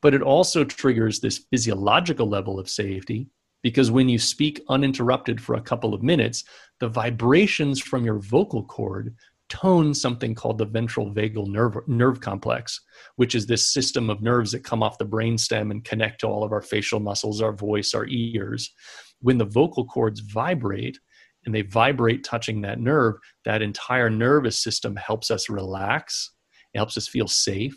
But 0.02 0.14
it 0.14 0.22
also 0.22 0.64
triggers 0.64 1.20
this 1.20 1.46
physiological 1.50 2.30
level 2.30 2.60
of 2.60 2.70
safety 2.70 3.28
because 3.62 3.92
when 3.92 4.08
you 4.08 4.20
speak 4.20 4.62
uninterrupted 4.70 5.42
for 5.42 5.56
a 5.56 5.62
couple 5.62 5.94
of 5.94 6.04
minutes, 6.04 6.46
the 6.80 6.88
vibrations 6.88 7.82
from 7.82 8.06
your 8.06 8.20
vocal 8.20 8.64
cord 8.64 9.16
tone 9.50 9.94
something 9.94 10.34
called 10.34 10.58
the 10.58 10.66
ventral 10.66 11.14
vagal 11.14 11.48
nerve, 11.48 11.78
nerve 11.88 12.20
complex, 12.20 12.82
which 13.16 13.36
is 13.36 13.46
this 13.46 13.72
system 13.72 14.10
of 14.10 14.22
nerves 14.22 14.52
that 14.52 14.64
come 14.64 14.82
off 14.82 14.98
the 14.98 15.06
brainstem 15.06 15.72
and 15.72 15.84
connect 15.84 16.22
to 16.22 16.28
all 16.28 16.44
of 16.44 16.52
our 16.52 16.62
facial 16.62 17.00
muscles, 17.00 17.42
our 17.42 17.54
voice, 17.54 17.94
our 17.94 18.08
ears. 18.08 18.74
When 19.20 19.38
the 19.38 19.46
vocal 19.46 19.86
cords 19.86 20.20
vibrate, 20.20 21.00
and 21.46 21.54
they 21.54 21.62
vibrate 21.62 22.24
touching 22.24 22.62
that 22.62 22.80
nerve, 22.80 23.16
that 23.46 23.62
entire 23.62 24.10
nervous 24.10 24.58
system 24.60 24.96
helps 24.96 25.30
us 25.30 25.50
relax, 25.50 26.32
it 26.74 26.78
helps 26.78 26.98
us 26.98 27.08
feel 27.08 27.28
safe, 27.28 27.76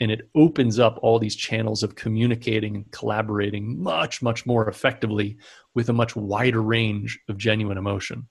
and 0.00 0.10
it 0.10 0.28
opens 0.34 0.78
up 0.78 0.98
all 1.02 1.18
these 1.18 1.36
channels 1.36 1.82
of 1.82 1.94
communicating 1.94 2.76
and 2.76 2.90
collaborating 2.92 3.82
much, 3.82 4.20
much 4.20 4.44
more 4.44 4.68
effectively 4.68 5.38
with 5.74 5.88
a 5.88 5.94
much 5.94 6.14
wider 6.14 6.62
range 6.62 7.18
of 7.28 7.38
genuine 7.38 7.78
emotion. 7.78 8.28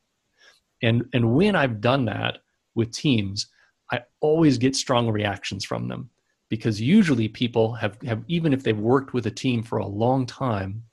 And, 0.83 1.05
and 1.13 1.33
when 1.33 1.55
I've 1.55 1.81
done 1.81 2.05
that, 2.05 2.39
with 2.75 2.91
teams, 2.91 3.47
I 3.91 4.01
always 4.19 4.57
get 4.57 4.75
strong 4.75 5.09
reactions 5.09 5.63
from 5.63 5.87
them 5.87 6.09
because 6.49 6.79
usually 6.81 7.27
people 7.27 7.73
have, 7.73 7.97
have 8.03 8.23
even 8.27 8.53
if 8.53 8.63
they've 8.63 8.77
worked 8.77 9.13
with 9.13 9.25
a 9.25 9.31
team 9.31 9.63
for 9.63 9.79
a 9.79 9.87
long 9.87 10.25
time, 10.25 10.83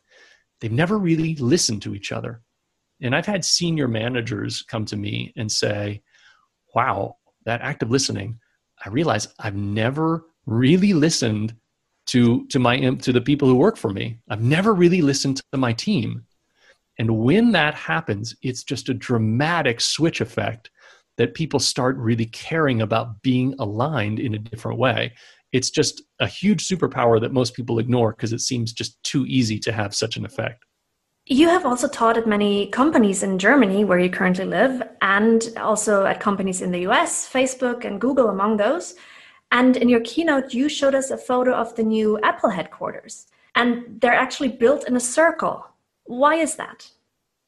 they've 0.61 0.73
never 0.73 0.99
really 0.99 1.35
listened 1.37 1.83
to 1.83 1.95
each 1.95 2.13
other. 2.13 2.43
And 3.01 3.15
I've 3.15 3.27
had 3.27 3.45
senior 3.45 3.89
managers 3.89 4.63
come 4.63 4.85
to 4.87 4.97
me 4.97 5.33
and 5.37 5.51
say, 5.51 6.03
wow, 6.75 7.17
that 7.45 7.61
active 7.61 7.91
listening, 7.91 8.39
I 8.85 8.89
realize 8.89 9.29
I've 9.41 9.57
never 9.57 10.27
really 10.47 10.93
listened 10.93 11.55
to 12.07 12.47
to 12.49 12.59
my 12.59 12.79
to 12.79 13.13
the 13.13 13.21
people 13.21 13.49
who 13.49 13.55
work 13.55 13.77
for 13.77 13.91
me. 13.91 14.19
I've 14.29 14.43
never 14.43 14.75
really 14.75 15.03
listened 15.03 15.41
to 15.53 15.59
my 15.59 15.73
team. 15.73 16.25
And 16.99 17.19
when 17.19 17.53
that 17.53 17.75
happens, 17.75 18.35
it's 18.43 18.65
just 18.65 18.89
a 18.89 18.95
dramatic 18.95 19.81
switch 19.81 20.21
effect 20.21 20.71
that 21.19 21.35
people 21.35 21.61
start 21.61 21.97
really 21.97 22.27
caring 22.27 22.83
about 22.83 23.23
being 23.23 23.55
aligned 23.59 24.19
in 24.19 24.35
a 24.35 24.39
different 24.39 24.79
way. 24.79 25.13
It's 25.53 25.71
just 25.71 26.03
a 26.19 26.27
huge 26.27 26.67
superpower 26.67 27.21
that 27.21 27.33
most 27.33 27.55
people 27.55 27.79
ignore 27.79 28.13
because 28.13 28.33
it 28.33 28.41
seems 28.41 28.73
just 28.73 29.03
too 29.03 29.27
easy 29.27 29.59
to 29.61 29.73
have 29.73 29.95
such 29.95 30.17
an 30.17 30.25
effect. 30.25 30.65
You 31.27 31.49
have 31.49 31.65
also 31.65 31.87
taught 31.87 32.19
at 32.19 32.27
many 32.27 32.67
companies 32.69 33.23
in 33.23 33.39
Germany 33.39 33.85
where 33.85 33.99
you 33.99 34.11
currently 34.11 34.45
live, 34.45 34.83
and 35.03 35.53
also 35.57 36.05
at 36.05 36.19
companies 36.19 36.63
in 36.63 36.73
the 36.73 36.81
US, 36.89 37.31
Facebook 37.31 37.85
and 37.85 38.01
Google 38.01 38.29
among 38.29 38.57
those. 38.57 38.95
And 39.53 39.77
in 39.77 39.89
your 39.89 40.01
keynote, 40.01 40.53
you 40.53 40.69
showed 40.69 40.95
us 40.95 41.11
a 41.11 41.19
photo 41.19 41.53
of 41.53 41.77
the 41.77 41.85
new 41.85 42.19
Apple 42.23 42.51
headquarters, 42.51 43.27
and 43.55 44.01
they're 44.01 44.15
actually 44.15 44.49
built 44.49 44.89
in 44.89 44.97
a 44.97 45.01
circle. 45.01 45.67
Why 46.05 46.37
is 46.37 46.57
that? 46.57 46.91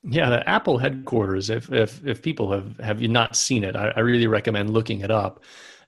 Yeah, 0.06 0.28
the 0.28 0.48
Apple 0.48 0.76
headquarters. 0.76 1.48
If 1.48 1.72
if 1.72 2.04
if 2.06 2.20
people 2.20 2.52
have 2.52 2.78
have 2.78 3.00
you 3.00 3.08
not 3.08 3.36
seen 3.36 3.64
it, 3.64 3.74
I, 3.74 3.88
I 3.96 4.00
really 4.00 4.26
recommend 4.26 4.70
looking 4.70 5.00
it 5.00 5.10
up. 5.10 5.42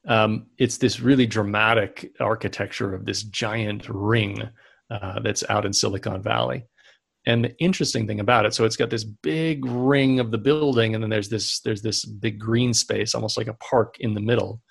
Um, 0.08 0.46
it's 0.56 0.78
this 0.78 1.00
really 1.00 1.26
dramatic 1.26 2.12
architecture 2.20 2.94
of 2.94 3.04
this 3.04 3.24
giant 3.24 3.88
ring 3.88 4.48
uh, 4.90 5.20
that's 5.20 5.44
out 5.50 5.66
in 5.66 5.72
Silicon 5.72 6.22
Valley. 6.22 6.64
And 7.26 7.44
the 7.44 7.58
interesting 7.58 8.06
thing 8.06 8.20
about 8.20 8.46
it, 8.46 8.54
so 8.54 8.64
it's 8.64 8.76
got 8.76 8.88
this 8.88 9.04
big 9.04 9.64
ring 9.66 10.20
of 10.20 10.30
the 10.30 10.38
building, 10.38 10.94
and 10.94 11.02
then 11.02 11.10
there's 11.10 11.28
this 11.28 11.60
there's 11.60 11.82
this 11.82 12.04
big 12.04 12.38
green 12.38 12.72
space, 12.72 13.14
almost 13.14 13.36
like 13.36 13.48
a 13.48 13.54
park 13.54 13.96
in 14.00 14.14
the 14.14 14.20
middle. 14.20 14.62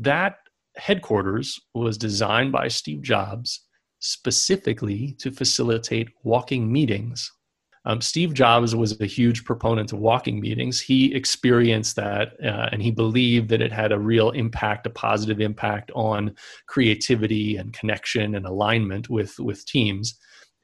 That 0.00 0.38
headquarters 0.76 1.60
was 1.74 1.98
designed 1.98 2.50
by 2.50 2.68
Steve 2.68 3.02
Jobs 3.02 3.62
specifically 4.00 5.14
to 5.20 5.30
facilitate 5.30 6.08
walking 6.22 6.70
meetings 6.70 7.30
um, 7.86 8.00
Steve 8.00 8.34
Jobs 8.34 8.74
was 8.74 9.00
a 9.00 9.06
huge 9.06 9.44
proponent 9.44 9.92
of 9.92 10.00
walking 10.00 10.40
meetings. 10.40 10.80
He 10.80 11.14
experienced 11.14 11.94
that 11.96 12.32
uh, 12.44 12.68
and 12.72 12.82
he 12.82 12.90
believed 12.90 13.48
that 13.50 13.62
it 13.62 13.72
had 13.72 13.92
a 13.92 13.98
real 13.98 14.30
impact, 14.32 14.86
a 14.86 14.90
positive 14.90 15.40
impact 15.40 15.92
on 15.94 16.34
creativity 16.66 17.56
and 17.56 17.72
connection 17.72 18.34
and 18.34 18.44
alignment 18.44 19.08
with, 19.08 19.38
with 19.38 19.64
teams. 19.66 20.18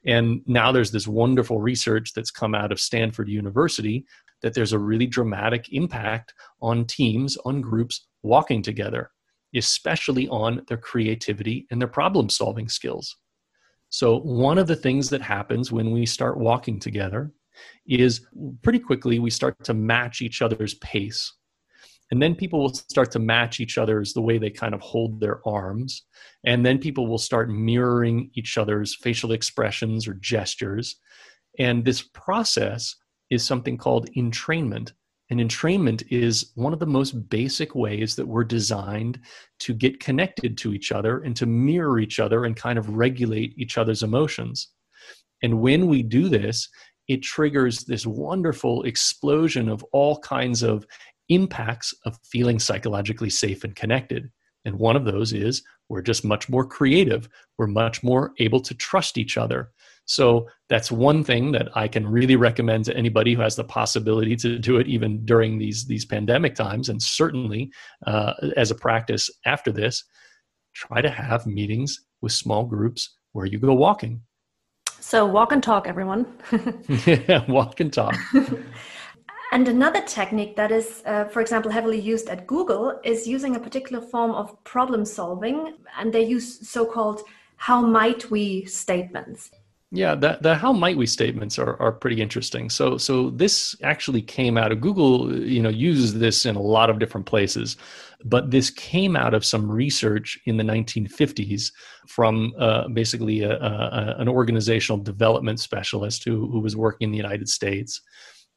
And 0.05 0.41
now 0.47 0.73
there's 0.73 0.91
this 0.91 1.07
wonderful 1.07 1.61
research 1.61 2.11
that's 2.13 2.29
come 2.29 2.53
out 2.53 2.73
of 2.73 2.79
Stanford 2.79 3.29
University 3.29 4.05
that 4.41 4.53
there's 4.53 4.73
a 4.73 4.79
really 4.79 5.07
dramatic 5.07 5.71
impact 5.71 6.33
on 6.61 6.83
teams, 6.83 7.37
on 7.45 7.61
groups 7.61 8.05
walking 8.21 8.61
together, 8.61 9.11
especially 9.55 10.27
on 10.27 10.61
their 10.67 10.77
creativity 10.77 11.65
and 11.71 11.79
their 11.79 11.87
problem 11.87 12.29
solving 12.29 12.67
skills. 12.67 13.15
So, 13.93 14.21
one 14.21 14.57
of 14.57 14.65
the 14.65 14.75
things 14.75 15.11
that 15.11 15.21
happens 15.21 15.71
when 15.71 15.91
we 15.91 16.07
start 16.07 16.39
walking 16.39 16.79
together 16.79 17.31
is 17.85 18.25
pretty 18.63 18.79
quickly 18.79 19.19
we 19.19 19.29
start 19.29 19.63
to 19.65 19.75
match 19.75 20.19
each 20.19 20.41
other's 20.41 20.73
pace. 20.75 21.31
And 22.09 22.19
then 22.19 22.33
people 22.33 22.59
will 22.59 22.73
start 22.73 23.11
to 23.11 23.19
match 23.19 23.59
each 23.59 23.77
other's 23.77 24.11
the 24.11 24.21
way 24.21 24.39
they 24.39 24.49
kind 24.49 24.73
of 24.73 24.81
hold 24.81 25.19
their 25.19 25.47
arms. 25.47 26.05
And 26.43 26.65
then 26.65 26.79
people 26.79 27.05
will 27.05 27.19
start 27.19 27.51
mirroring 27.51 28.31
each 28.33 28.57
other's 28.57 28.95
facial 28.95 29.31
expressions 29.31 30.07
or 30.07 30.15
gestures. 30.15 30.95
And 31.59 31.85
this 31.85 32.01
process 32.01 32.95
is 33.29 33.45
something 33.45 33.77
called 33.77 34.09
entrainment. 34.17 34.93
And 35.33 35.41
entrainment 35.41 36.03
is 36.11 36.51
one 36.53 36.73
of 36.73 36.79
the 36.79 36.85
most 36.85 37.27
basic 37.27 37.73
ways 37.73 38.15
that 38.17 38.27
we're 38.27 38.43
designed 38.43 39.19
to 39.61 39.73
get 39.73 39.99
connected 39.99 40.59
to 40.59 40.75
each 40.75 40.91
other 40.91 41.21
and 41.21 41.35
to 41.37 41.47
mirror 41.47 41.99
each 41.99 42.19
other 42.19 42.45
and 42.45 42.55
kind 42.55 42.77
of 42.77 42.87
regulate 42.89 43.55
each 43.57 43.79
other's 43.79 44.03
emotions. 44.03 44.67
And 45.41 45.59
when 45.59 45.87
we 45.87 46.03
do 46.03 46.29
this, 46.29 46.69
it 47.07 47.23
triggers 47.23 47.79
this 47.79 48.05
wonderful 48.05 48.83
explosion 48.83 49.69
of 49.69 49.83
all 49.91 50.19
kinds 50.19 50.61
of 50.61 50.85
impacts 51.29 51.95
of 52.05 52.19
feeling 52.23 52.59
psychologically 52.59 53.31
safe 53.31 53.63
and 53.63 53.75
connected. 53.75 54.29
And 54.65 54.77
one 54.77 54.95
of 54.95 55.03
those 55.03 55.33
is 55.33 55.63
we're 55.89 56.03
just 56.03 56.23
much 56.23 56.47
more 56.47 56.63
creative. 56.63 57.27
We're 57.57 57.65
much 57.65 58.03
more 58.03 58.33
able 58.37 58.61
to 58.61 58.75
trust 58.75 59.17
each 59.17 59.35
other. 59.35 59.71
So 60.05 60.47
that's 60.69 60.91
one 60.91 61.23
thing 61.23 61.51
that 61.53 61.69
I 61.75 61.87
can 61.87 62.05
really 62.07 62.35
recommend 62.35 62.85
to 62.85 62.97
anybody 62.97 63.33
who 63.33 63.41
has 63.41 63.55
the 63.55 63.63
possibility 63.63 64.35
to 64.37 64.59
do 64.59 64.77
it, 64.77 64.87
even 64.87 65.25
during 65.25 65.57
these 65.57 65.85
these 65.85 66.05
pandemic 66.05 66.55
times, 66.55 66.89
and 66.89 67.01
certainly 67.01 67.71
uh, 68.05 68.33
as 68.57 68.71
a 68.71 68.75
practice 68.75 69.29
after 69.45 69.71
this. 69.71 70.03
Try 70.75 71.01
to 71.01 71.09
have 71.09 71.45
meetings 71.45 72.03
with 72.21 72.31
small 72.31 72.65
groups 72.65 73.17
where 73.33 73.45
you 73.45 73.59
go 73.59 73.73
walking. 73.73 74.21
So 74.99 75.25
walk 75.25 75.51
and 75.51 75.61
talk, 75.61 75.87
everyone. 75.87 76.25
yeah, 77.05 77.45
walk 77.47 77.79
and 77.79 77.93
talk. 77.93 78.15
And 79.53 79.67
another 79.67 80.01
technique 80.01 80.55
that 80.55 80.71
is, 80.71 81.03
uh, 81.05 81.25
for 81.25 81.39
example, 81.39 81.69
heavily 81.69 81.99
used 81.99 82.27
at 82.27 82.47
Google 82.47 82.99
is 83.03 83.27
using 83.27 83.55
a 83.55 83.59
particular 83.59 84.01
form 84.01 84.31
of 84.31 84.63
problem 84.63 85.05
solving, 85.05 85.75
and 85.95 86.11
they 86.11 86.23
use 86.25 86.67
so 86.67 86.87
called 86.87 87.21
how 87.57 87.79
might 87.79 88.31
we 88.31 88.65
statements. 88.65 89.51
Yeah, 89.95 90.15
the, 90.15 90.39
the 90.41 90.55
how 90.55 90.73
might 90.73 90.97
we 90.97 91.05
statements 91.05 91.59
are, 91.59 91.79
are 91.79 91.91
pretty 91.91 92.19
interesting. 92.19 92.67
So 92.71 92.97
so 92.97 93.29
this 93.29 93.75
actually 93.83 94.23
came 94.23 94.57
out 94.57 94.71
of 94.71 94.81
Google, 94.81 95.31
you 95.37 95.61
know, 95.61 95.69
uses 95.69 96.15
this 96.15 96.47
in 96.47 96.55
a 96.55 96.61
lot 96.61 96.89
of 96.89 96.97
different 96.97 97.27
places, 97.27 97.77
but 98.25 98.49
this 98.49 98.71
came 98.71 99.15
out 99.15 99.35
of 99.35 99.45
some 99.45 99.69
research 99.71 100.39
in 100.47 100.57
the 100.57 100.63
1950s 100.63 101.71
from 102.07 102.53
uh, 102.57 102.87
basically 102.87 103.43
a, 103.43 103.51
a, 103.59 104.15
an 104.17 104.27
organizational 104.27 104.97
development 104.99 105.59
specialist 105.59 106.23
who, 106.23 106.49
who 106.49 106.59
was 106.59 106.75
working 106.75 107.09
in 107.09 107.11
the 107.11 107.17
United 107.17 107.47
States. 107.47 108.01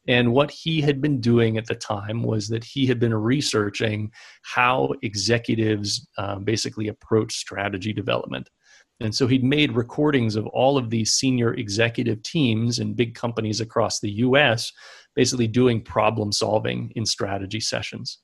And 0.08 0.32
what 0.32 0.50
he 0.50 0.80
had 0.80 1.02
been 1.02 1.20
doing 1.20 1.58
at 1.58 1.66
the 1.66 1.74
time 1.74 2.22
was 2.22 2.48
that 2.48 2.64
he 2.64 2.86
had 2.86 2.98
been 2.98 3.12
researching 3.12 4.10
how 4.40 4.94
executives 5.02 6.08
uh, 6.16 6.36
basically 6.36 6.88
approach 6.88 7.34
strategy 7.34 7.92
development. 7.92 8.48
And 9.00 9.14
so 9.14 9.26
he'd 9.26 9.44
made 9.44 9.72
recordings 9.72 10.36
of 10.36 10.46
all 10.48 10.78
of 10.78 10.90
these 10.90 11.12
senior 11.12 11.52
executive 11.54 12.22
teams 12.22 12.78
in 12.78 12.94
big 12.94 13.14
companies 13.14 13.60
across 13.60 14.00
the 14.00 14.10
US, 14.10 14.72
basically 15.14 15.46
doing 15.46 15.82
problem 15.82 16.32
solving 16.32 16.92
in 16.96 17.04
strategy 17.04 17.60
sessions. 17.60 18.18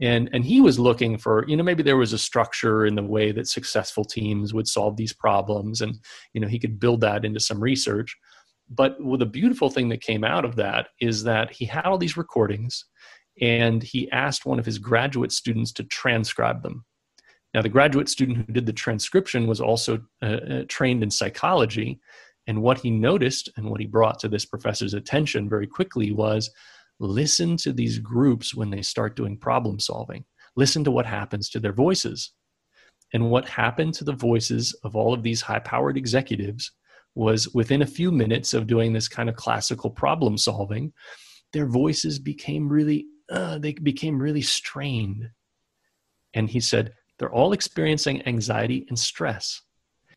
And, 0.00 0.30
and 0.32 0.44
he 0.44 0.60
was 0.60 0.78
looking 0.78 1.18
for, 1.18 1.44
you 1.48 1.56
know, 1.56 1.62
maybe 1.62 1.82
there 1.82 1.96
was 1.96 2.12
a 2.12 2.18
structure 2.18 2.86
in 2.86 2.94
the 2.94 3.02
way 3.02 3.32
that 3.32 3.48
successful 3.48 4.04
teams 4.04 4.54
would 4.54 4.68
solve 4.68 4.96
these 4.96 5.12
problems. 5.12 5.80
And, 5.80 5.98
you 6.32 6.40
know, 6.40 6.48
he 6.48 6.58
could 6.58 6.80
build 6.80 7.00
that 7.02 7.24
into 7.24 7.40
some 7.40 7.60
research. 7.60 8.16
But 8.68 8.96
well, 9.02 9.18
the 9.18 9.26
beautiful 9.26 9.68
thing 9.68 9.88
that 9.88 10.00
came 10.00 10.22
out 10.22 10.44
of 10.44 10.56
that 10.56 10.88
is 11.00 11.24
that 11.24 11.50
he 11.50 11.64
had 11.64 11.86
all 11.86 11.98
these 11.98 12.16
recordings 12.16 12.84
and 13.40 13.82
he 13.82 14.10
asked 14.10 14.46
one 14.46 14.58
of 14.58 14.66
his 14.66 14.78
graduate 14.78 15.32
students 15.32 15.72
to 15.72 15.84
transcribe 15.84 16.62
them. 16.62 16.84
Now, 17.52 17.62
the 17.62 17.68
graduate 17.68 18.08
student 18.08 18.38
who 18.38 18.52
did 18.52 18.66
the 18.66 18.72
transcription 18.72 19.46
was 19.46 19.60
also 19.60 20.00
uh, 20.22 20.26
uh, 20.26 20.64
trained 20.68 21.02
in 21.02 21.10
psychology. 21.10 22.00
And 22.46 22.62
what 22.62 22.78
he 22.78 22.90
noticed 22.90 23.48
and 23.56 23.68
what 23.68 23.80
he 23.80 23.86
brought 23.86 24.18
to 24.20 24.28
this 24.28 24.44
professor's 24.44 24.94
attention 24.94 25.48
very 25.48 25.66
quickly 25.66 26.12
was 26.12 26.50
listen 27.00 27.56
to 27.58 27.72
these 27.72 27.98
groups 27.98 28.54
when 28.54 28.70
they 28.70 28.82
start 28.82 29.16
doing 29.16 29.36
problem 29.36 29.80
solving. 29.80 30.24
Listen 30.56 30.84
to 30.84 30.90
what 30.90 31.06
happens 31.06 31.48
to 31.50 31.60
their 31.60 31.72
voices. 31.72 32.32
And 33.12 33.30
what 33.30 33.48
happened 33.48 33.94
to 33.94 34.04
the 34.04 34.12
voices 34.12 34.78
of 34.84 34.94
all 34.94 35.12
of 35.12 35.22
these 35.22 35.40
high 35.40 35.58
powered 35.58 35.96
executives 35.96 36.70
was 37.14 37.48
within 37.54 37.82
a 37.82 37.86
few 37.86 38.12
minutes 38.12 38.54
of 38.54 38.66
doing 38.66 38.92
this 38.92 39.08
kind 39.08 39.28
of 39.28 39.34
classical 39.34 39.90
problem 39.90 40.38
solving, 40.38 40.92
their 41.52 41.66
voices 41.66 42.18
became 42.18 42.68
really, 42.68 43.06
uh, 43.30 43.58
they 43.58 43.72
became 43.72 44.22
really 44.22 44.42
strained. 44.42 45.28
And 46.34 46.48
he 46.48 46.60
said, 46.60 46.92
they're 47.20 47.30
all 47.30 47.52
experiencing 47.52 48.26
anxiety 48.26 48.86
and 48.88 48.98
stress. 48.98 49.60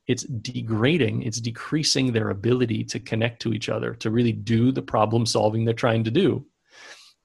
It's 0.08 0.24
degrading, 0.24 1.24
it's 1.24 1.42
decreasing 1.42 2.14
their 2.14 2.30
ability 2.30 2.86
to 2.86 3.00
connect 3.00 3.42
to 3.42 3.54
each 3.54 3.68
other, 3.68 3.94
to 3.96 4.10
really 4.10 4.32
do 4.32 4.72
the 4.72 4.82
problem 4.82 5.26
solving 5.26 5.66
they're 5.66 5.74
trying 5.74 6.06
to 6.06 6.12
do. 6.12 6.46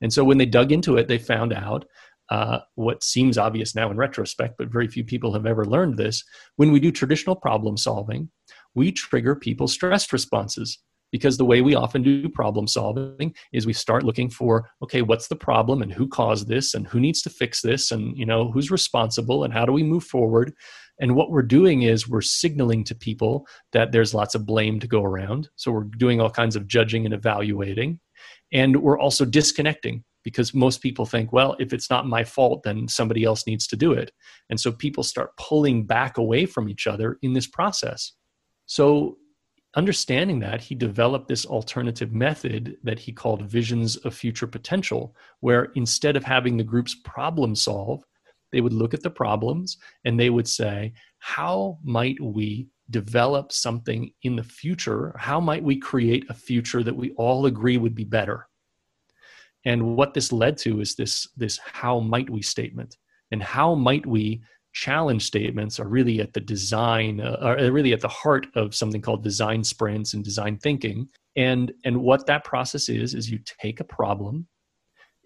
And 0.01 0.13
so 0.13 0.25
when 0.25 0.37
they 0.37 0.47
dug 0.47 0.73
into 0.73 0.97
it, 0.97 1.07
they 1.07 1.19
found 1.19 1.53
out 1.53 1.85
uh, 2.29 2.59
what 2.75 3.05
seems 3.05 3.39
obvious 3.39 3.77
now 3.77 3.89
in 3.91 3.97
retrospect, 3.97 4.57
but 4.59 4.69
very 4.69 4.89
few 4.89 5.05
people 5.05 5.33
have 5.33 5.47
ever 5.47 5.65
learned 5.65 5.97
this. 5.97 6.25
When 6.57 6.73
we 6.73 6.81
do 6.81 6.91
traditional 6.91 7.37
problem 7.37 7.77
solving, 7.77 8.31
we 8.75 8.91
trigger 8.91 9.37
people's 9.37 9.73
stress 9.73 10.13
responses 10.13 10.79
because 11.11 11.37
the 11.37 11.45
way 11.45 11.61
we 11.61 11.75
often 11.75 12.03
do 12.03 12.29
problem 12.29 12.67
solving 12.67 13.35
is 13.53 13.67
we 13.67 13.73
start 13.73 14.05
looking 14.05 14.31
for 14.31 14.69
okay 14.83 15.03
what's 15.03 15.29
the 15.29 15.37
problem 15.37 15.83
and 15.83 15.93
who 15.93 16.07
caused 16.09 16.49
this 16.49 16.75
and 16.75 16.87
who 16.87 17.01
needs 17.01 17.23
to 17.23 17.31
fix 17.31 17.61
this 17.63 17.91
and 17.91 18.17
you 18.17 18.27
know 18.27 18.51
who's 18.51 18.71
responsible 18.71 19.45
and 19.45 19.53
how 19.53 19.65
do 19.65 19.73
we 19.73 19.83
move 19.83 20.05
forward? 20.05 20.53
And 21.01 21.15
what 21.15 21.31
we're 21.31 21.43
doing 21.43 21.83
is 21.83 22.09
we're 22.09 22.21
signaling 22.21 22.83
to 22.85 22.95
people 22.95 23.47
that 23.73 23.93
there's 23.93 24.15
lots 24.15 24.35
of 24.35 24.47
blame 24.47 24.81
to 24.81 24.89
go 24.89 25.05
around. 25.05 25.49
So 25.55 25.71
we're 25.71 25.85
doing 25.85 26.21
all 26.21 26.31
kinds 26.31 26.57
of 26.57 26.67
judging 26.67 27.05
and 27.05 27.15
evaluating. 27.15 28.01
And 28.53 28.83
we're 28.83 28.99
also 28.99 29.25
disconnecting 29.25 30.03
because 30.25 30.53
most 30.53 30.83
people 30.83 31.07
think 31.07 31.33
well 31.33 31.55
if 31.61 31.73
it's 31.73 31.89
not 31.89 32.07
my 32.07 32.25
fault 32.25 32.63
then 32.65 32.89
somebody 32.89 33.25
else 33.25 33.47
needs 33.47 33.67
to 33.69 33.77
do 33.77 33.93
it. 33.93 34.11
And 34.51 34.59
so 34.59 34.73
people 34.73 35.05
start 35.05 35.37
pulling 35.37 35.87
back 35.87 36.19
away 36.19 36.47
from 36.47 36.69
each 36.69 36.87
other 36.87 37.19
in 37.23 37.33
this 37.33 37.47
process. 37.47 38.13
So 38.67 39.17
understanding 39.77 40.41
that, 40.41 40.61
he 40.61 40.75
developed 40.75 41.29
this 41.29 41.47
alternative 41.47 42.13
method 42.13 42.77
that 42.83 42.99
he 42.99 43.13
called 43.13 43.43
visions 43.43 43.97
of 43.99 44.15
future 44.15 44.47
potential, 44.47 45.15
where 45.41 45.69
instead 45.75 46.17
of 46.17 46.25
having 46.25 46.57
the 46.57 46.65
groups 46.65 46.95
problem 47.05 47.55
solve, 47.55 48.03
they 48.51 48.61
would 48.61 48.73
look 48.73 48.95
at 48.95 49.03
the 49.03 49.11
problems 49.11 49.77
and 50.05 50.19
they 50.19 50.31
would 50.31 50.49
say, 50.49 50.93
how 51.19 51.79
might 51.85 52.19
we 52.21 52.69
develop 52.91 53.53
something 53.53 54.11
in 54.23 54.37
the 54.37 54.43
future? 54.43 55.15
How 55.19 55.39
might 55.39 55.63
we 55.63 55.77
create 55.77 56.25
a 56.31 56.35
future 56.35 56.83
that 56.83 56.97
we 56.97 57.13
all 57.13 57.47
agree 57.47 57.77
would 57.77 57.95
be 57.95 58.05
better? 58.05 58.49
And 59.67 59.97
what 59.97 60.15
this 60.15 60.33
led 60.33 60.57
to 60.59 60.81
is 60.81 60.95
this, 60.95 61.29
this 61.37 61.59
how 61.59 62.01
might 62.01 62.31
we 62.31 62.41
statement. 62.41 62.97
And 63.31 63.43
how 63.43 63.75
might 63.75 64.07
we 64.07 64.41
challenge 64.79 65.27
statements 65.27 65.81
are 65.81 65.89
really 65.89 66.21
at 66.21 66.33
the 66.35 66.41
design 66.41 67.21
uh, 67.21 67.37
are 67.43 67.73
really 67.73 67.93
at 67.93 68.01
the 68.01 68.07
heart 68.07 68.47
of 68.55 68.77
something 68.77 69.03
called 69.03 69.25
design 69.25 69.65
sprints 69.65 70.15
and 70.15 70.23
design 70.23 70.57
thinking. 70.57 71.09
And 71.35 71.73
and 71.85 72.01
what 72.01 72.27
that 72.27 72.45
process 72.45 72.89
is 72.89 73.13
is 73.13 73.29
you 73.29 73.41
take 73.61 73.81
a 73.81 73.85
problem 73.99 74.47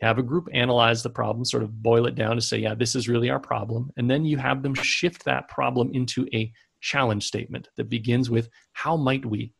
have 0.01 0.19
a 0.19 0.23
group 0.23 0.49
analyze 0.53 1.03
the 1.03 1.11
problem 1.11 1.45
sort 1.45 1.62
of 1.62 1.81
boil 1.83 2.07
it 2.07 2.15
down 2.15 2.35
to 2.35 2.41
say 2.41 2.57
yeah 2.57 2.75
this 2.75 2.95
is 2.95 3.11
really 3.11 3.29
our 3.29 3.38
problem. 3.38 3.91
And 3.99 4.11
then 4.11 4.25
you 4.25 4.38
have 4.38 4.62
them 4.62 4.75
shift 4.75 5.25
that 5.27 5.49
problem 5.49 5.91
into 5.93 6.27
a 6.33 6.51
challenge 6.81 7.27
statement 7.27 7.69
that 7.77 7.91
begins 7.91 8.31
with 8.31 8.49
how 8.73 8.97
might 8.97 9.27
we? 9.27 9.53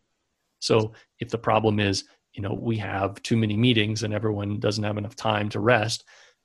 So 0.61 0.95
if 1.21 1.29
the 1.29 1.39
problem 1.39 1.79
is 1.79 2.05
you 2.33 2.43
know 2.43 2.55
we 2.59 2.79
have 2.79 3.23
too 3.23 3.37
many 3.37 3.59
meetings 3.59 4.05
and 4.05 4.15
everyone 4.15 4.59
doesn't 4.59 4.85
have 4.85 4.97
enough 4.97 5.17
time 5.17 5.51
to 5.51 5.61
rest 5.61 6.05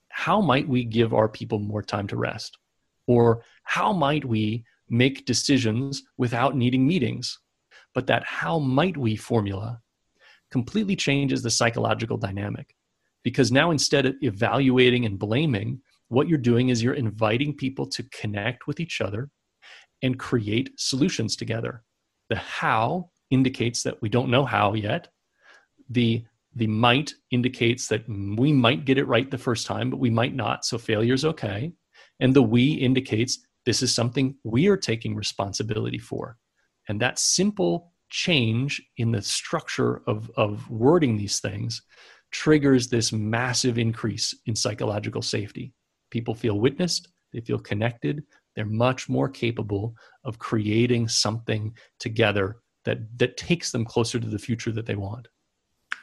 how 0.10 0.42
might 0.42 0.68
we 0.68 0.84
give 0.84 1.14
our 1.14 1.30
people 1.30 1.60
more 1.60 1.82
time 1.82 2.08
to 2.08 2.18
rest 2.18 2.58
or 3.08 3.44
how 3.64 3.94
might 3.94 4.26
we 4.26 4.64
make 4.90 5.26
decisions 5.26 6.04
without 6.18 6.56
needing 6.56 6.86
meetings? 6.86 7.40
But 7.94 8.08
that 8.08 8.24
how 8.26 8.60
might 8.60 8.98
we 8.98 9.16
formula 9.16 9.82
completely 10.52 10.96
changes 10.96 11.42
the 11.42 11.50
psychological 11.50 12.18
dynamic. 12.18 12.76
Because 13.24 13.52
now 13.52 13.72
instead 13.72 14.06
of 14.06 14.16
evaluating 14.22 15.06
and 15.06 15.20
blaming, 15.20 15.82
what 16.08 16.28
you're 16.28 16.38
doing 16.38 16.70
is 16.70 16.82
you're 16.82 16.94
inviting 16.94 17.54
people 17.54 17.86
to 17.88 18.04
connect 18.04 18.68
with 18.68 18.80
each 18.80 19.02
other 19.02 19.30
and 20.02 20.20
create 20.20 20.70
solutions 20.78 21.36
together. 21.36 21.84
The 22.30 22.38
how 22.38 23.10
indicates 23.30 23.84
that 23.84 24.02
we 24.02 24.10
don't 24.10 24.30
know 24.30 24.46
how 24.46 24.74
yet. 24.74 25.10
The 25.90 26.24
the 26.56 26.68
might 26.68 27.14
indicates 27.30 27.88
that 27.88 28.08
we 28.10 28.52
might 28.52 28.86
get 28.86 28.98
it 28.98 29.06
right 29.06 29.30
the 29.30 29.38
first 29.38 29.68
time, 29.68 29.92
but 29.92 30.00
we 30.00 30.10
might 30.10 30.34
not, 30.34 30.66
so 30.66 30.80
failure 30.80 31.14
is 31.14 31.24
okay. 31.24 31.72
And 32.20 32.34
the 32.34 32.42
we 32.42 32.74
indicates 32.74 33.40
this 33.66 33.82
is 33.82 33.94
something 33.94 34.36
we 34.44 34.68
are 34.68 34.78
taking 34.78 35.16
responsibility 35.16 36.00
for. 36.00 36.38
And 36.88 37.02
that 37.02 37.20
simple 37.20 37.92
change 38.10 38.82
in 38.98 39.12
the 39.12 39.22
structure 39.22 40.02
of, 40.08 40.32
of 40.38 40.70
wording 40.70 41.18
these 41.18 41.40
things 41.40 41.82
triggers 42.32 42.88
this 42.88 43.12
massive 43.12 43.78
increase 43.78 44.34
in 44.46 44.56
psychological 44.56 45.22
safety. 45.22 45.74
People 46.12 46.34
feel 46.34 46.60
witnessed, 46.60 47.10
they 47.34 47.42
feel 47.42 47.60
connected, 47.60 48.24
they're 48.56 48.66
much 48.66 49.10
more 49.10 49.30
capable 49.30 49.96
of 50.24 50.40
creating 50.40 51.08
something 51.08 51.76
together 52.00 52.58
that, 52.86 53.00
that 53.20 53.38
takes 53.38 53.72
them 53.72 53.86
closer 53.86 54.20
to 54.20 54.28
the 54.28 54.40
future 54.40 54.72
that 54.72 54.86
they 54.86 54.96
want. 54.96 55.28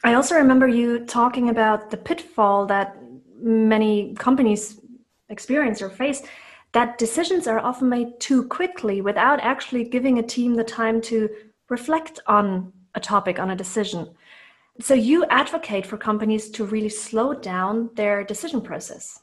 I 0.05 0.15
also 0.15 0.35
remember 0.35 0.69
you 0.69 1.05
talking 1.07 1.49
about 1.49 1.91
the 1.91 1.97
pitfall 1.97 2.67
that 2.67 2.97
many 3.41 4.15
companies 4.15 4.81
experience 5.29 5.81
or 5.83 5.91
face 5.91 6.23
that 6.73 6.99
decisions 6.99 7.47
are 7.47 7.61
often 7.61 7.89
made 7.89 8.19
too 8.21 8.47
quickly 8.49 9.01
without 9.01 9.41
actually 9.41 9.85
giving 9.85 10.19
a 10.19 10.23
team 10.23 10.55
the 10.55 10.65
time 10.65 11.01
to 11.01 11.29
reflect 11.69 12.21
on 12.27 12.73
a 12.95 13.01
topic, 13.01 13.39
on 13.39 13.51
a 13.51 13.57
decision. 13.57 14.09
So 14.81 14.95
you 14.95 15.25
advocate 15.27 15.87
for 15.87 15.97
companies 15.97 16.51
to 16.51 16.65
really 16.65 16.89
slow 16.89 17.33
down 17.33 17.91
their 17.95 18.25
decision 18.25 18.61
process. 18.61 19.21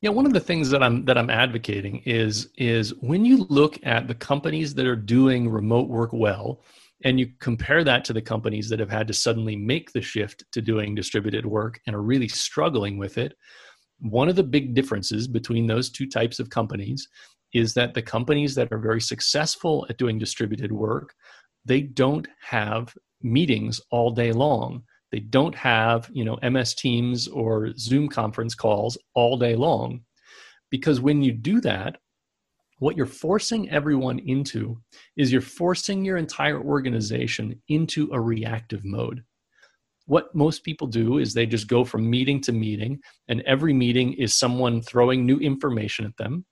Yeah, 0.00 0.10
one 0.10 0.26
of 0.26 0.32
the 0.32 0.40
things 0.40 0.70
that 0.70 0.82
I'm 0.82 1.04
that 1.06 1.18
I'm 1.18 1.30
advocating 1.30 2.02
is 2.04 2.50
is 2.56 2.94
when 3.00 3.24
you 3.24 3.46
look 3.48 3.78
at 3.84 4.06
the 4.06 4.14
companies 4.14 4.74
that 4.74 4.86
are 4.86 4.96
doing 4.96 5.48
remote 5.48 5.88
work 5.88 6.10
well 6.12 6.60
and 7.04 7.18
you 7.18 7.30
compare 7.40 7.82
that 7.84 8.04
to 8.04 8.12
the 8.12 8.22
companies 8.22 8.68
that 8.68 8.78
have 8.78 8.90
had 8.90 9.08
to 9.08 9.14
suddenly 9.14 9.56
make 9.56 9.92
the 9.92 10.02
shift 10.02 10.44
to 10.52 10.62
doing 10.62 10.94
distributed 10.94 11.44
work 11.44 11.80
and 11.86 11.96
are 11.96 12.02
really 12.02 12.28
struggling 12.28 12.98
with 12.98 13.18
it, 13.18 13.36
one 14.00 14.28
of 14.28 14.36
the 14.36 14.42
big 14.42 14.74
differences 14.74 15.26
between 15.26 15.66
those 15.66 15.90
two 15.90 16.06
types 16.06 16.38
of 16.38 16.50
companies 16.50 17.08
is 17.52 17.74
that 17.74 17.94
the 17.94 18.02
companies 18.02 18.54
that 18.54 18.72
are 18.72 18.78
very 18.78 19.00
successful 19.00 19.86
at 19.88 19.98
doing 19.98 20.18
distributed 20.18 20.72
work 20.72 21.14
they 21.64 21.80
don't 21.80 22.28
have 22.42 22.94
meetings 23.22 23.80
all 23.90 24.10
day 24.10 24.32
long. 24.32 24.82
They 25.10 25.20
don't 25.20 25.54
have 25.54 26.10
you 26.12 26.24
know 26.24 26.38
ms 26.42 26.74
teams 26.74 27.28
or 27.28 27.72
zoom 27.76 28.08
conference 28.08 28.54
calls 28.54 28.98
all 29.14 29.36
day 29.36 29.56
long. 29.56 30.02
Because 30.70 31.00
when 31.00 31.22
you 31.22 31.32
do 31.32 31.60
that 31.62 31.96
what 32.80 32.96
you're 32.96 33.06
forcing 33.06 33.70
everyone 33.70 34.18
into 34.18 34.76
is 35.16 35.30
you're 35.32 35.40
forcing 35.40 36.04
your 36.04 36.16
entire 36.16 36.60
organization 36.60 37.62
into 37.68 38.10
a 38.12 38.20
reactive 38.20 38.84
mode 38.84 39.22
what 40.06 40.34
most 40.34 40.64
people 40.64 40.86
do 40.86 41.18
is 41.18 41.32
they 41.32 41.46
just 41.46 41.66
go 41.66 41.84
from 41.84 42.08
meeting 42.08 42.40
to 42.42 42.52
meeting, 42.52 43.00
and 43.28 43.40
every 43.42 43.72
meeting 43.72 44.12
is 44.14 44.34
someone 44.34 44.82
throwing 44.82 45.24
new 45.24 45.38
information 45.38 46.04
at 46.04 46.16
them, 46.16 46.44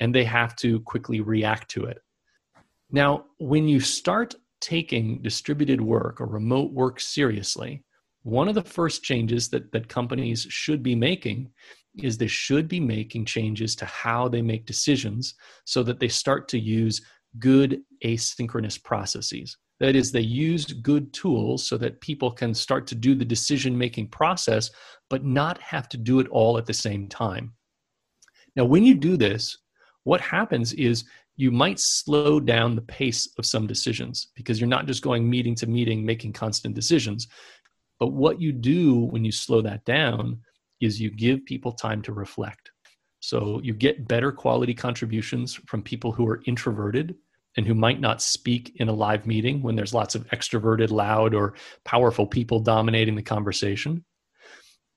and 0.00 0.14
they 0.14 0.24
have 0.24 0.56
to 0.56 0.80
quickly 0.80 1.20
react 1.20 1.70
to 1.70 1.84
it. 1.84 1.98
Now, 2.90 3.26
when 3.38 3.68
you 3.68 3.80
start 3.80 4.34
taking 4.60 5.22
distributed 5.22 5.80
work 5.80 6.20
or 6.20 6.26
remote 6.26 6.72
work 6.72 7.00
seriously, 7.00 7.84
one 8.22 8.48
of 8.48 8.54
the 8.54 8.62
first 8.62 9.02
changes 9.02 9.48
that, 9.50 9.70
that 9.72 9.88
companies 9.88 10.46
should 10.48 10.82
be 10.82 10.94
making 10.94 11.50
is 12.02 12.16
they 12.18 12.26
should 12.26 12.68
be 12.68 12.80
making 12.80 13.24
changes 13.24 13.74
to 13.76 13.84
how 13.84 14.28
they 14.28 14.42
make 14.42 14.66
decisions 14.66 15.34
so 15.64 15.82
that 15.82 16.00
they 16.00 16.08
start 16.08 16.48
to 16.48 16.58
use 16.58 17.00
good 17.38 17.80
asynchronous 18.04 18.82
processes. 18.82 19.56
That 19.80 19.94
is, 19.94 20.10
they 20.10 20.20
use 20.20 20.66
good 20.66 21.12
tools 21.12 21.68
so 21.68 21.78
that 21.78 22.00
people 22.00 22.32
can 22.32 22.52
start 22.52 22.86
to 22.88 22.94
do 22.94 23.14
the 23.14 23.24
decision 23.24 23.78
making 23.78 24.08
process, 24.08 24.70
but 25.08 25.24
not 25.24 25.60
have 25.62 25.88
to 25.90 25.96
do 25.96 26.18
it 26.18 26.28
all 26.28 26.58
at 26.58 26.66
the 26.66 26.74
same 26.74 27.08
time. 27.08 27.52
Now, 28.56 28.64
when 28.64 28.84
you 28.84 28.94
do 28.94 29.16
this, 29.16 29.56
what 30.02 30.20
happens 30.20 30.72
is 30.72 31.04
you 31.36 31.52
might 31.52 31.78
slow 31.78 32.40
down 32.40 32.74
the 32.74 32.82
pace 32.82 33.28
of 33.38 33.46
some 33.46 33.68
decisions 33.68 34.28
because 34.34 34.60
you're 34.60 34.68
not 34.68 34.86
just 34.86 35.02
going 35.02 35.30
meeting 35.30 35.54
to 35.54 35.68
meeting 35.68 36.04
making 36.04 36.32
constant 36.32 36.74
decisions. 36.74 37.28
But 38.00 38.08
what 38.08 38.40
you 38.40 38.52
do 38.52 38.96
when 38.96 39.24
you 39.24 39.30
slow 39.30 39.60
that 39.62 39.84
down 39.84 40.40
is 40.80 41.00
you 41.00 41.10
give 41.10 41.44
people 41.44 41.72
time 41.72 42.02
to 42.02 42.12
reflect. 42.12 42.70
So 43.20 43.60
you 43.62 43.74
get 43.74 44.08
better 44.08 44.32
quality 44.32 44.74
contributions 44.74 45.54
from 45.66 45.82
people 45.82 46.10
who 46.10 46.26
are 46.28 46.42
introverted 46.46 47.14
and 47.58 47.66
who 47.66 47.74
might 47.74 48.00
not 48.00 48.22
speak 48.22 48.72
in 48.76 48.88
a 48.88 48.92
live 48.92 49.26
meeting 49.26 49.60
when 49.62 49.74
there's 49.74 49.92
lots 49.92 50.14
of 50.14 50.24
extroverted, 50.28 50.92
loud, 50.92 51.34
or 51.34 51.54
powerful 51.84 52.24
people 52.24 52.60
dominating 52.60 53.16
the 53.16 53.22
conversation. 53.22 54.04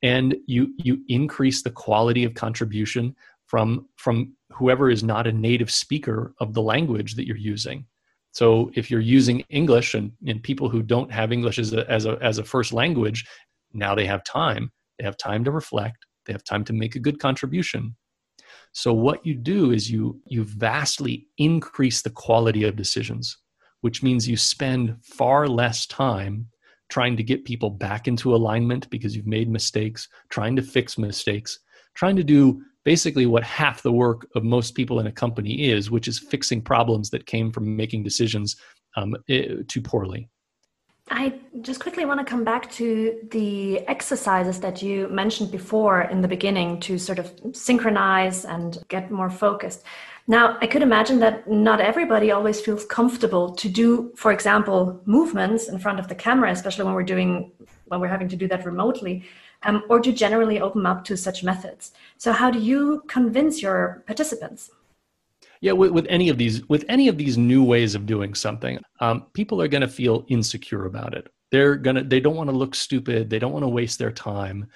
And 0.04 0.36
you 0.46 0.72
you 0.78 1.00
increase 1.08 1.64
the 1.64 1.72
quality 1.72 2.24
of 2.24 2.36
contribution 2.36 3.16
from 3.48 3.88
from 3.98 4.36
whoever 4.52 4.92
is 4.92 5.04
not 5.04 5.26
a 5.26 5.32
native 5.32 5.72
speaker 5.72 6.36
of 6.40 6.54
the 6.54 6.62
language 6.62 7.16
that 7.16 7.26
you're 7.26 7.36
using. 7.36 7.88
So 8.32 8.70
if 8.76 8.92
you're 8.92 9.00
using 9.18 9.44
English 9.50 9.96
and, 9.96 10.12
and 10.28 10.42
people 10.44 10.70
who 10.70 10.84
don't 10.84 11.12
have 11.12 11.32
English 11.32 11.58
as 11.58 11.74
a, 11.74 11.90
as 11.90 12.06
a 12.06 12.20
as 12.22 12.38
a 12.38 12.44
first 12.44 12.74
language, 12.74 13.26
now 13.74 13.96
they 13.96 14.06
have 14.06 14.24
time. 14.24 14.72
They 15.00 15.06
have 15.06 15.18
time 15.18 15.44
to 15.46 15.52
reflect. 15.52 16.06
They 16.28 16.34
have 16.34 16.44
time 16.44 16.64
to 16.66 16.74
make 16.74 16.96
a 16.96 17.00
good 17.00 17.20
contribution. 17.20 17.96
So 18.74 18.94
what 18.94 19.26
you 19.26 19.36
do 19.36 19.72
is 19.72 19.92
you 19.92 20.22
you 20.26 20.44
vastly 20.44 21.28
increase 21.38 22.02
the 22.02 22.10
quality 22.10 22.64
of 22.64 22.76
decisions, 22.76 23.38
which 23.82 24.04
means 24.04 24.28
you 24.28 24.38
spend 24.38 24.96
far 25.04 25.48
less 25.48 25.86
time 25.86 26.48
trying 26.90 27.16
to 27.18 27.24
get 27.24 27.46
people 27.46 27.70
back 27.70 28.08
into 28.08 28.36
alignment 28.36 28.90
because 28.90 29.16
you've 29.16 29.28
made 29.28 29.50
mistakes, 29.50 30.08
trying 30.30 30.56
to 30.58 30.62
fix 30.62 30.98
mistakes, 30.98 31.60
trying 31.96 32.16
to 32.18 32.24
do 32.24 32.62
basically 32.84 33.26
what 33.26 33.44
half 33.44 33.82
the 33.82 33.92
work 33.92 34.28
of 34.36 34.44
most 34.44 34.76
people 34.76 35.00
in 35.00 35.08
a 35.08 35.12
company 35.12 35.70
is, 35.70 35.90
which 35.90 36.08
is 36.08 36.20
fixing 36.20 36.62
problems 36.62 37.10
that 37.10 37.26
came 37.26 37.52
from 37.52 37.76
making 37.76 38.04
decisions 38.04 38.56
um, 38.98 39.16
too 39.28 39.82
poorly. 39.82 40.30
I 41.14 41.34
just 41.60 41.82
quickly 41.82 42.06
want 42.06 42.22
to 42.22 42.26
come 42.26 42.46
back 42.46 42.72
to 42.72 43.20
the 43.32 43.80
exercises 43.90 44.62
that 44.62 44.82
you 44.82 45.10
mentioned 45.10 45.52
before 45.52 46.04
in 46.04 46.22
the 46.22 46.28
beginning 46.28 46.80
to 46.82 46.98
sort 46.98 47.20
of 47.20 47.34
synchronize 47.52 48.46
and 48.46 48.82
get 48.88 49.12
more 49.12 49.30
focused. 49.30 49.84
Now, 50.28 50.58
I 50.62 50.68
could 50.68 50.82
imagine 50.82 51.20
that 51.20 51.50
not 51.50 51.82
everybody 51.82 52.32
always 52.32 52.62
feels 52.62 52.86
comfortable 52.86 53.54
to 53.56 53.68
do, 53.68 54.14
for 54.16 54.32
example, 54.32 55.02
movements 55.06 55.68
in 55.68 55.80
front 55.80 56.00
of 56.00 56.08
the 56.08 56.16
camera, 56.16 56.50
especially 56.50 56.86
when 56.86 56.94
we're 56.94 57.04
doing 57.04 57.52
when 57.88 58.00
we're 58.00 58.08
having 58.08 58.30
to 58.30 58.38
do 58.38 58.48
that 58.48 58.66
remotely 58.66 59.26
um, 59.64 59.84
or 59.90 60.00
to 60.00 60.14
generally 60.14 60.62
open 60.62 60.86
up 60.86 61.04
to 61.04 61.18
such 61.18 61.44
methods. 61.44 61.92
So, 62.18 62.32
how 62.32 62.50
do 62.50 62.60
you 62.60 63.04
convince 63.08 63.62
your 63.62 64.04
participants? 64.08 64.72
Yeah, 65.62 65.74
with, 65.74 65.92
with 65.92 66.08
any 66.10 66.30
of 66.30 66.38
these 66.38 66.68
with 66.70 66.84
any 66.90 67.08
of 67.08 67.18
these 67.18 67.38
new 67.38 67.64
ways 67.64 67.94
of 67.94 68.08
doing 68.08 68.34
something, 68.34 68.80
um, 69.00 69.28
people 69.34 69.62
are 69.62 69.68
going 69.68 69.82
to 69.82 69.88
feel 69.88 70.26
insecure 70.28 70.86
about 70.86 71.14
it. 71.14 71.28
They're 71.52 71.76
gonna 71.76 72.04
they 72.04 72.20
don't 72.20 72.36
want 72.36 72.50
to 72.50 72.56
look 72.56 72.74
stupid. 72.74 73.30
They 73.30 73.40
don't 73.40 73.52
want 73.52 73.64
to 73.64 73.70
waste 73.70 74.00
their 74.00 74.12
time. 74.12 74.68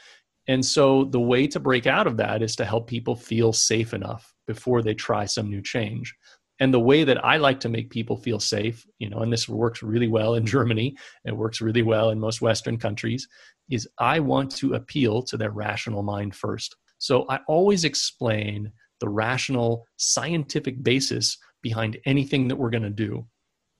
And 0.47 0.63
so 0.63 1.05
the 1.05 1.19
way 1.19 1.47
to 1.47 1.59
break 1.59 1.87
out 1.87 2.05
of 2.05 2.17
that 2.17 2.43
is 2.43 2.55
to 2.57 2.65
help 2.65 2.87
people 2.87 3.15
feel 3.15 3.51
safe 3.51 3.93
enough 3.93 4.31
before 4.45 4.83
they 4.83 4.93
try 4.93 5.25
some 5.25 5.49
new 5.49 5.61
change. 5.61 6.13
And 6.59 6.73
the 6.73 6.79
way 6.79 7.03
that 7.03 7.23
I 7.25 7.37
like 7.37 7.59
to 7.61 7.69
make 7.69 7.89
people 7.89 8.15
feel 8.15 8.39
safe, 8.39 8.85
you 8.99 9.09
know, 9.09 9.19
and 9.19 9.33
this 9.33 9.49
works 9.49 9.81
really 9.83 10.07
well 10.07 10.35
in 10.35 10.45
Germany, 10.45 10.95
it 11.25 11.35
works 11.35 11.61
really 11.61 11.81
well 11.81 12.11
in 12.11 12.19
most 12.19 12.41
Western 12.41 12.77
countries, 12.77 13.27
is 13.69 13.89
I 13.97 14.19
want 14.19 14.51
to 14.57 14.75
appeal 14.75 15.23
to 15.23 15.37
their 15.37 15.51
rational 15.51 16.03
mind 16.03 16.35
first. 16.35 16.75
So 16.97 17.25
I 17.27 17.39
always 17.47 17.83
explain 17.83 18.71
the 18.99 19.09
rational 19.09 19.85
scientific 19.97 20.81
basis 20.83 21.37
behind 21.61 21.97
anything 22.05 22.47
that 22.47 22.55
we're 22.55 22.69
going 22.69 22.83
to 22.83 22.89
do. 22.89 23.25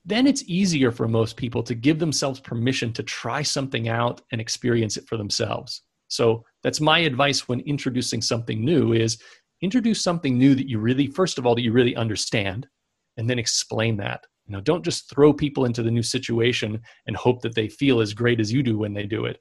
Then 0.04 0.26
it's 0.26 0.44
easier 0.46 0.92
for 0.92 1.08
most 1.08 1.36
people 1.36 1.62
to 1.64 1.74
give 1.74 1.98
themselves 1.98 2.40
permission 2.40 2.92
to 2.92 3.02
try 3.02 3.42
something 3.42 3.88
out 3.88 4.20
and 4.32 4.40
experience 4.40 4.96
it 4.96 5.06
for 5.08 5.16
themselves. 5.16 5.82
So 6.08 6.44
that's 6.62 6.80
my 6.80 7.00
advice 7.00 7.48
when 7.48 7.60
introducing 7.60 8.22
something 8.22 8.64
new 8.64 8.92
is 8.92 9.18
introduce 9.62 10.02
something 10.02 10.38
new 10.38 10.54
that 10.54 10.68
you 10.68 10.78
really 10.78 11.06
first 11.06 11.38
of 11.38 11.46
all 11.46 11.54
that 11.54 11.62
you 11.62 11.72
really 11.72 11.96
understand 11.96 12.68
and 13.16 13.28
then 13.28 13.38
explain 13.38 13.96
that. 13.96 14.24
You 14.46 14.52
know, 14.52 14.60
don't 14.60 14.84
just 14.84 15.10
throw 15.10 15.32
people 15.32 15.64
into 15.64 15.82
the 15.82 15.90
new 15.90 16.04
situation 16.04 16.80
and 17.06 17.16
hope 17.16 17.42
that 17.42 17.56
they 17.56 17.68
feel 17.68 18.00
as 18.00 18.14
great 18.14 18.38
as 18.38 18.52
you 18.52 18.62
do 18.62 18.78
when 18.78 18.94
they 18.94 19.06
do 19.06 19.24
it 19.24 19.40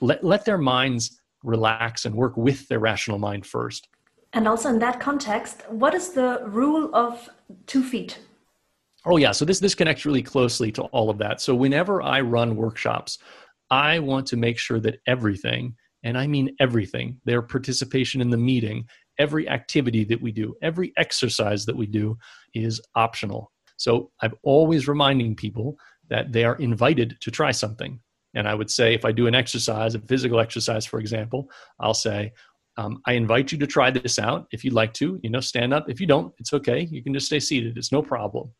let, 0.00 0.24
let 0.24 0.44
their 0.44 0.58
minds 0.58 1.20
relax 1.42 2.04
and 2.04 2.14
work 2.14 2.36
with 2.36 2.66
their 2.68 2.78
rational 2.78 3.18
mind 3.18 3.46
first. 3.46 3.88
And 4.36 4.46
also 4.46 4.68
in 4.68 4.78
that 4.80 5.00
context, 5.00 5.62
what 5.70 5.94
is 5.94 6.10
the 6.10 6.42
rule 6.44 6.94
of 6.94 7.26
two 7.66 7.82
feet? 7.82 8.18
Oh 9.06 9.16
yeah, 9.16 9.32
so 9.32 9.46
this 9.46 9.60
this 9.60 9.74
connects 9.74 10.04
really 10.04 10.22
closely 10.22 10.70
to 10.72 10.82
all 10.82 11.08
of 11.08 11.16
that. 11.18 11.40
So 11.40 11.54
whenever 11.54 12.02
I 12.02 12.20
run 12.20 12.54
workshops, 12.54 13.16
I 13.70 13.98
want 13.98 14.26
to 14.26 14.36
make 14.36 14.58
sure 14.58 14.78
that 14.80 14.98
everything, 15.06 15.74
and 16.02 16.18
I 16.18 16.26
mean 16.26 16.54
everything, 16.60 17.18
their 17.24 17.40
participation 17.40 18.20
in 18.20 18.28
the 18.28 18.36
meeting, 18.36 18.84
every 19.18 19.48
activity 19.48 20.04
that 20.04 20.20
we 20.20 20.32
do, 20.32 20.54
every 20.62 20.92
exercise 20.98 21.64
that 21.64 21.76
we 21.76 21.86
do 21.86 22.18
is 22.52 22.78
optional. 22.94 23.50
So 23.78 24.10
I'm 24.20 24.34
always 24.42 24.86
reminding 24.86 25.36
people 25.36 25.78
that 26.10 26.32
they 26.32 26.44
are 26.44 26.56
invited 26.56 27.16
to 27.22 27.30
try 27.30 27.52
something. 27.52 28.00
And 28.34 28.46
I 28.46 28.54
would 28.54 28.70
say, 28.70 28.92
if 28.92 29.06
I 29.06 29.12
do 29.12 29.28
an 29.28 29.34
exercise, 29.34 29.94
a 29.94 29.98
physical 30.00 30.40
exercise, 30.40 30.84
for 30.84 31.00
example, 31.00 31.48
I'll 31.80 31.94
say, 31.94 32.34
um, 32.76 33.00
I 33.06 33.12
invite 33.12 33.52
you 33.52 33.58
to 33.58 33.66
try 33.66 33.90
this 33.90 34.18
out. 34.18 34.46
If 34.52 34.64
you'd 34.64 34.74
like 34.74 34.92
to, 34.94 35.18
you 35.22 35.30
know, 35.30 35.40
stand 35.40 35.72
up. 35.72 35.88
If 35.88 36.00
you 36.00 36.06
don't, 36.06 36.32
it's 36.38 36.52
okay. 36.52 36.86
You 36.90 37.02
can 37.02 37.14
just 37.14 37.26
stay 37.26 37.40
seated. 37.40 37.78
It's 37.78 37.92
no 37.92 38.02
problem. 38.02 38.52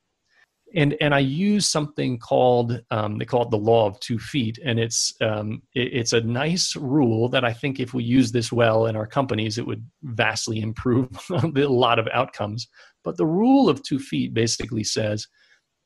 And 0.75 0.97
and 1.01 1.15
I 1.15 1.21
use 1.21 1.69
something 1.69 2.19
called 2.19 2.83
um, 2.91 3.19
they 3.19 3.25
call 3.25 3.43
it 3.43 3.51
the 3.51 3.59
law 3.59 3.87
of 3.87 4.01
two 4.01 4.19
feet, 4.19 4.59
and 4.65 4.81
it's 4.81 5.15
um, 5.21 5.63
it, 5.75 5.93
it's 5.93 6.13
a 6.13 6.21
nice 6.21 6.75
rule 6.75 7.29
that 7.29 7.45
I 7.45 7.53
think 7.53 7.79
if 7.79 7.95
we 7.95 8.03
use 8.03 8.33
this 8.33 8.51
well 8.51 8.87
in 8.87 8.97
our 8.97 9.07
companies, 9.07 9.59
it 9.59 9.67
would 9.67 9.87
vastly 10.03 10.61
improve 10.61 11.09
a 11.31 11.47
lot 11.47 11.99
of 11.99 12.09
outcomes. 12.13 12.67
But 13.05 13.17
the 13.17 13.27
rule 13.27 13.69
of 13.69 13.83
two 13.85 14.01
feet 14.01 14.35
basically 14.35 14.83
says, 14.83 15.29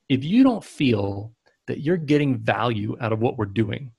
if 0.09 0.25
you 0.25 0.43
don't 0.43 0.64
feel 0.64 1.35
that 1.66 1.81
you're 1.81 1.99
getting 1.99 2.38
value 2.38 2.97
out 3.01 3.12
of 3.12 3.21
what 3.21 3.37
we're 3.37 3.45
doing, 3.45 3.93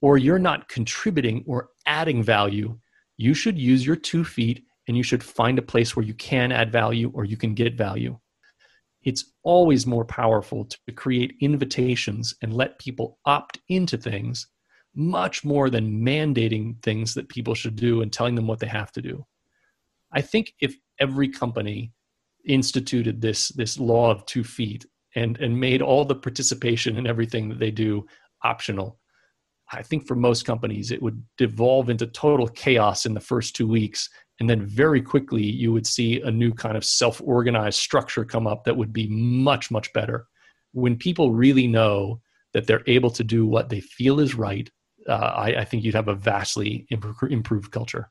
or 0.00 0.16
you're 0.16 0.38
not 0.38 0.68
contributing 0.68 1.44
or 1.46 1.68
adding 1.86 2.22
value, 2.22 2.78
you 3.18 3.34
should 3.34 3.58
use 3.58 3.84
your 3.84 3.96
two 3.96 4.24
feet 4.24 4.64
and 4.86 4.96
you 4.96 5.02
should 5.02 5.22
find 5.22 5.58
a 5.58 5.62
place 5.62 5.94
where 5.94 6.06
you 6.06 6.14
can 6.14 6.50
add 6.50 6.72
value 6.72 7.10
or 7.12 7.24
you 7.24 7.36
can 7.36 7.52
get 7.52 7.76
value. 7.76 8.18
It's 9.02 9.32
always 9.42 9.86
more 9.86 10.04
powerful 10.04 10.64
to 10.64 10.92
create 10.92 11.36
invitations 11.40 12.34
and 12.42 12.54
let 12.54 12.78
people 12.78 13.18
opt 13.26 13.58
into 13.68 13.98
things 13.98 14.48
much 14.94 15.44
more 15.44 15.68
than 15.68 16.00
mandating 16.00 16.82
things 16.82 17.14
that 17.14 17.28
people 17.28 17.54
should 17.54 17.76
do 17.76 18.00
and 18.02 18.12
telling 18.12 18.34
them 18.34 18.46
what 18.46 18.60
they 18.60 18.66
have 18.66 18.90
to 18.92 19.02
do. 19.02 19.24
I 20.12 20.22
think 20.22 20.54
if 20.60 20.74
every 20.98 21.28
company 21.28 21.92
instituted 22.46 23.20
this 23.20 23.48
this 23.48 23.78
law 23.78 24.10
of 24.10 24.24
two 24.24 24.42
feet 24.42 24.86
and 25.14 25.36
and 25.38 25.60
made 25.60 25.82
all 25.82 26.04
the 26.04 26.14
participation 26.14 26.96
and 26.96 27.06
everything 27.06 27.48
that 27.48 27.58
they 27.58 27.70
do 27.70 28.06
optional 28.42 28.98
i 29.72 29.82
think 29.82 30.06
for 30.06 30.14
most 30.14 30.44
companies 30.44 30.90
it 30.90 31.02
would 31.02 31.22
devolve 31.36 31.90
into 31.90 32.06
total 32.06 32.48
chaos 32.48 33.06
in 33.06 33.14
the 33.14 33.20
first 33.20 33.54
two 33.54 33.66
weeks. 33.66 34.08
And 34.40 34.48
then 34.48 34.64
very 34.64 35.02
quickly 35.02 35.42
you 35.42 35.72
would 35.72 35.86
see 35.86 36.20
a 36.20 36.30
new 36.30 36.54
kind 36.54 36.76
of 36.76 36.84
self-organized 36.84 37.80
structure 37.80 38.24
come 38.24 38.46
up 38.46 38.62
that 38.64 38.76
would 38.76 38.92
be 38.92 39.08
much 39.08 39.70
much 39.70 39.92
better. 39.92 40.28
When 40.72 40.96
people 40.96 41.32
really 41.32 41.66
know 41.66 42.20
that 42.52 42.68
they're 42.68 42.84
able 42.86 43.10
to 43.10 43.24
do 43.24 43.46
what 43.46 43.68
they 43.68 43.80
feel 43.80 44.20
is 44.20 44.36
right 44.36 44.70
uh, 45.08 45.32
I, 45.36 45.60
I 45.60 45.64
think 45.64 45.84
you'd 45.84 45.94
have 45.94 46.08
a 46.08 46.14
vastly 46.14 46.86
improved 46.90 47.72
culture 47.72 48.10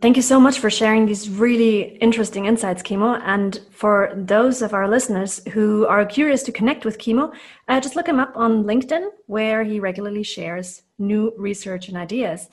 Thank 0.00 0.14
you 0.14 0.22
so 0.22 0.38
much 0.38 0.60
for 0.60 0.70
sharing 0.70 1.06
these 1.06 1.28
really 1.28 1.96
interesting 1.98 2.46
insights, 2.46 2.82
Kimo. 2.82 3.14
And 3.14 3.60
for 3.70 4.12
those 4.14 4.62
of 4.62 4.72
our 4.72 4.88
listeners 4.88 5.40
who 5.52 5.86
are 5.86 6.06
curious 6.06 6.44
to 6.44 6.52
connect 6.52 6.84
with 6.84 6.98
Kimo, 6.98 7.32
uh, 7.66 7.80
just 7.80 7.96
look 7.96 8.06
him 8.06 8.20
up 8.20 8.36
on 8.36 8.62
LinkedIn, 8.62 9.08
where 9.26 9.64
he 9.64 9.80
regularly 9.80 10.22
shares 10.22 10.82
new 10.98 11.34
research 11.36 11.88
and 11.88 11.96
ideas. 11.96 12.48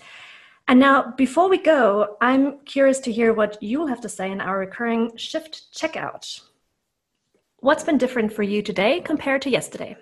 And 0.68 0.80
now, 0.80 1.14
before 1.18 1.48
we 1.48 1.60
go, 1.60 2.18
I'm 2.20 2.62
curious 2.66 3.00
to 3.02 3.12
hear 3.12 3.32
what 3.32 3.62
you'll 3.62 3.88
have 3.88 4.02
to 4.02 4.10
say 4.10 4.32
in 4.32 4.42
our 4.42 4.58
recurring 4.58 5.16
shift 5.16 5.72
checkout. 5.72 6.42
What's 7.58 7.84
been 7.84 8.00
different 8.00 8.34
for 8.34 8.42
you 8.42 8.64
today 8.64 9.02
compared 9.02 9.44
to 9.44 9.52
yesterday? 9.52 9.98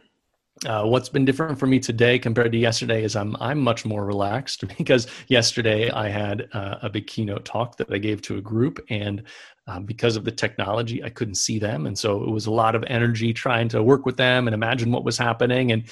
Uh, 0.66 0.84
what's 0.86 1.10
been 1.10 1.26
different 1.26 1.60
for 1.60 1.68
me 1.68 1.80
today 1.80 2.18
compared 2.18 2.52
to 2.52 2.58
yesterday 2.58 3.04
is 3.04 3.16
I'm 3.16 3.36
I'm 3.40 3.60
much 3.60 3.86
more 3.86 4.06
relaxed 4.06 4.66
because 4.78 5.08
yesterday 5.28 5.90
I 5.90 6.10
had 6.10 6.48
uh, 6.54 6.76
a 6.82 6.90
big 6.90 7.08
keynote 7.08 7.46
talk 7.46 7.78
that 7.78 7.92
I 7.92 7.98
gave 7.98 8.22
to 8.24 8.38
a 8.38 8.42
group, 8.42 8.80
and 8.90 9.24
um, 9.68 9.86
because 9.86 10.16
of 10.16 10.24
the 10.24 10.32
technology, 10.32 11.04
I 11.04 11.10
couldn't 11.10 11.36
see 11.36 11.60
them, 11.60 11.86
and 11.86 11.98
so 11.98 12.24
it 12.24 12.30
was 12.30 12.46
a 12.46 12.52
lot 12.52 12.76
of 12.76 12.84
energy 12.88 13.34
trying 13.34 13.68
to 13.70 13.84
work 13.84 14.06
with 14.06 14.18
them 14.18 14.48
and 14.48 14.54
imagine 14.54 14.92
what 14.92 15.04
was 15.04 15.18
happening, 15.18 15.72
and 15.72 15.90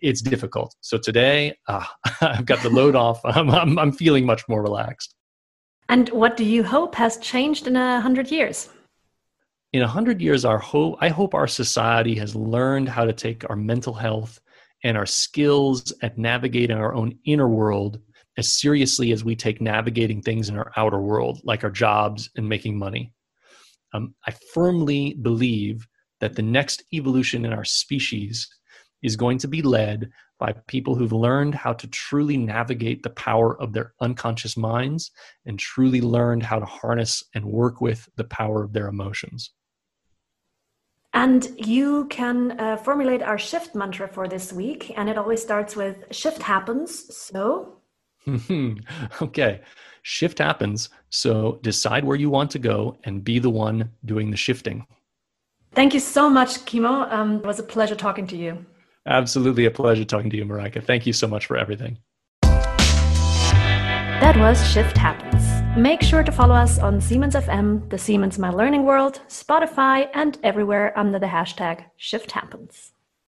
it's 0.00 0.22
difficult. 0.22 0.74
So 0.80 0.98
today 0.98 1.56
uh, 1.68 1.84
I've 2.20 2.46
got 2.46 2.60
the 2.62 2.70
load 2.70 2.96
off. 2.96 3.20
I'm, 3.24 3.50
I'm 3.50 3.78
I'm 3.78 3.92
feeling 3.92 4.26
much 4.26 4.42
more 4.48 4.62
relaxed. 4.62 5.14
And 5.88 6.08
what 6.10 6.36
do 6.36 6.44
you 6.44 6.64
hope 6.64 6.94
has 6.94 7.18
changed 7.18 7.66
in 7.66 7.76
a 7.76 8.00
hundred 8.00 8.30
years? 8.30 8.68
In 9.72 9.82
a 9.82 9.88
hundred 9.88 10.20
years, 10.20 10.44
our 10.44 10.58
hope, 10.58 10.98
I 11.00 11.08
hope 11.08 11.34
our 11.34 11.46
society 11.46 12.14
has 12.16 12.36
learned 12.36 12.88
how 12.88 13.04
to 13.04 13.12
take 13.12 13.48
our 13.48 13.56
mental 13.56 13.94
health 13.94 14.40
and 14.84 14.96
our 14.96 15.06
skills 15.06 15.92
at 16.02 16.18
navigating 16.18 16.76
our 16.76 16.94
own 16.94 17.18
inner 17.24 17.48
world 17.48 18.00
as 18.36 18.50
seriously 18.50 19.12
as 19.12 19.24
we 19.24 19.34
take 19.34 19.60
navigating 19.60 20.20
things 20.20 20.48
in 20.48 20.56
our 20.56 20.72
outer 20.76 21.00
world, 21.00 21.40
like 21.44 21.64
our 21.64 21.70
jobs 21.70 22.30
and 22.36 22.48
making 22.48 22.78
money. 22.78 23.12
Um, 23.94 24.14
I 24.26 24.32
firmly 24.52 25.14
believe 25.14 25.86
that 26.20 26.34
the 26.34 26.42
next 26.42 26.84
evolution 26.92 27.44
in 27.44 27.52
our 27.52 27.64
species 27.64 28.48
is 29.02 29.16
going 29.16 29.38
to 29.38 29.48
be 29.48 29.62
led 29.62 30.10
by 30.38 30.52
people 30.66 30.94
who've 30.94 31.12
learned 31.12 31.54
how 31.54 31.72
to 31.72 31.86
truly 31.88 32.36
navigate 32.36 33.02
the 33.02 33.10
power 33.10 33.60
of 33.60 33.72
their 33.72 33.92
unconscious 34.00 34.56
minds 34.56 35.10
and 35.46 35.58
truly 35.58 36.00
learned 36.00 36.42
how 36.42 36.58
to 36.58 36.66
harness 36.66 37.22
and 37.34 37.44
work 37.44 37.80
with 37.80 38.08
the 38.16 38.24
power 38.24 38.62
of 38.62 38.72
their 38.72 38.88
emotions. 38.88 39.50
And 41.14 41.48
you 41.58 42.06
can 42.06 42.58
uh, 42.58 42.76
formulate 42.78 43.22
our 43.22 43.38
shift 43.38 43.74
mantra 43.74 44.08
for 44.08 44.28
this 44.28 44.52
week. 44.52 44.92
And 44.96 45.08
it 45.08 45.18
always 45.18 45.42
starts 45.42 45.76
with 45.76 46.04
shift 46.10 46.42
happens. 46.42 47.14
So, 47.14 47.78
okay, 49.22 49.60
shift 50.02 50.38
happens. 50.38 50.88
So 51.10 51.58
decide 51.62 52.04
where 52.04 52.16
you 52.16 52.30
want 52.30 52.50
to 52.52 52.58
go 52.58 52.96
and 53.04 53.22
be 53.22 53.38
the 53.38 53.50
one 53.50 53.90
doing 54.04 54.30
the 54.30 54.36
shifting. 54.36 54.86
Thank 55.74 55.94
you 55.94 56.00
so 56.00 56.28
much, 56.28 56.64
Kimo. 56.66 57.10
Um, 57.10 57.36
it 57.36 57.46
was 57.46 57.58
a 57.58 57.62
pleasure 57.62 57.94
talking 57.94 58.26
to 58.28 58.36
you. 58.36 58.64
Absolutely 59.06 59.64
a 59.64 59.70
pleasure 59.70 60.04
talking 60.04 60.30
to 60.30 60.36
you, 60.36 60.44
Marika. 60.44 60.82
Thank 60.84 61.06
you 61.06 61.12
so 61.12 61.26
much 61.26 61.46
for 61.46 61.56
everything. 61.56 61.98
That 64.20 64.36
was 64.36 64.64
Shift 64.70 64.96
Happens. 64.96 65.61
Make 65.76 66.02
sure 66.02 66.22
to 66.22 66.30
follow 66.30 66.54
us 66.54 66.78
on 66.78 67.00
Siemens 67.00 67.34
FM, 67.34 67.88
the 67.88 67.96
Siemens 67.96 68.38
My 68.38 68.50
Learning 68.50 68.84
World, 68.84 69.22
Spotify, 69.28 70.06
and 70.12 70.38
everywhere 70.42 70.92
under 70.98 71.18
the 71.18 71.26
hashtag 71.26 71.86
Shift 71.96 72.32
Happens. 72.32 72.92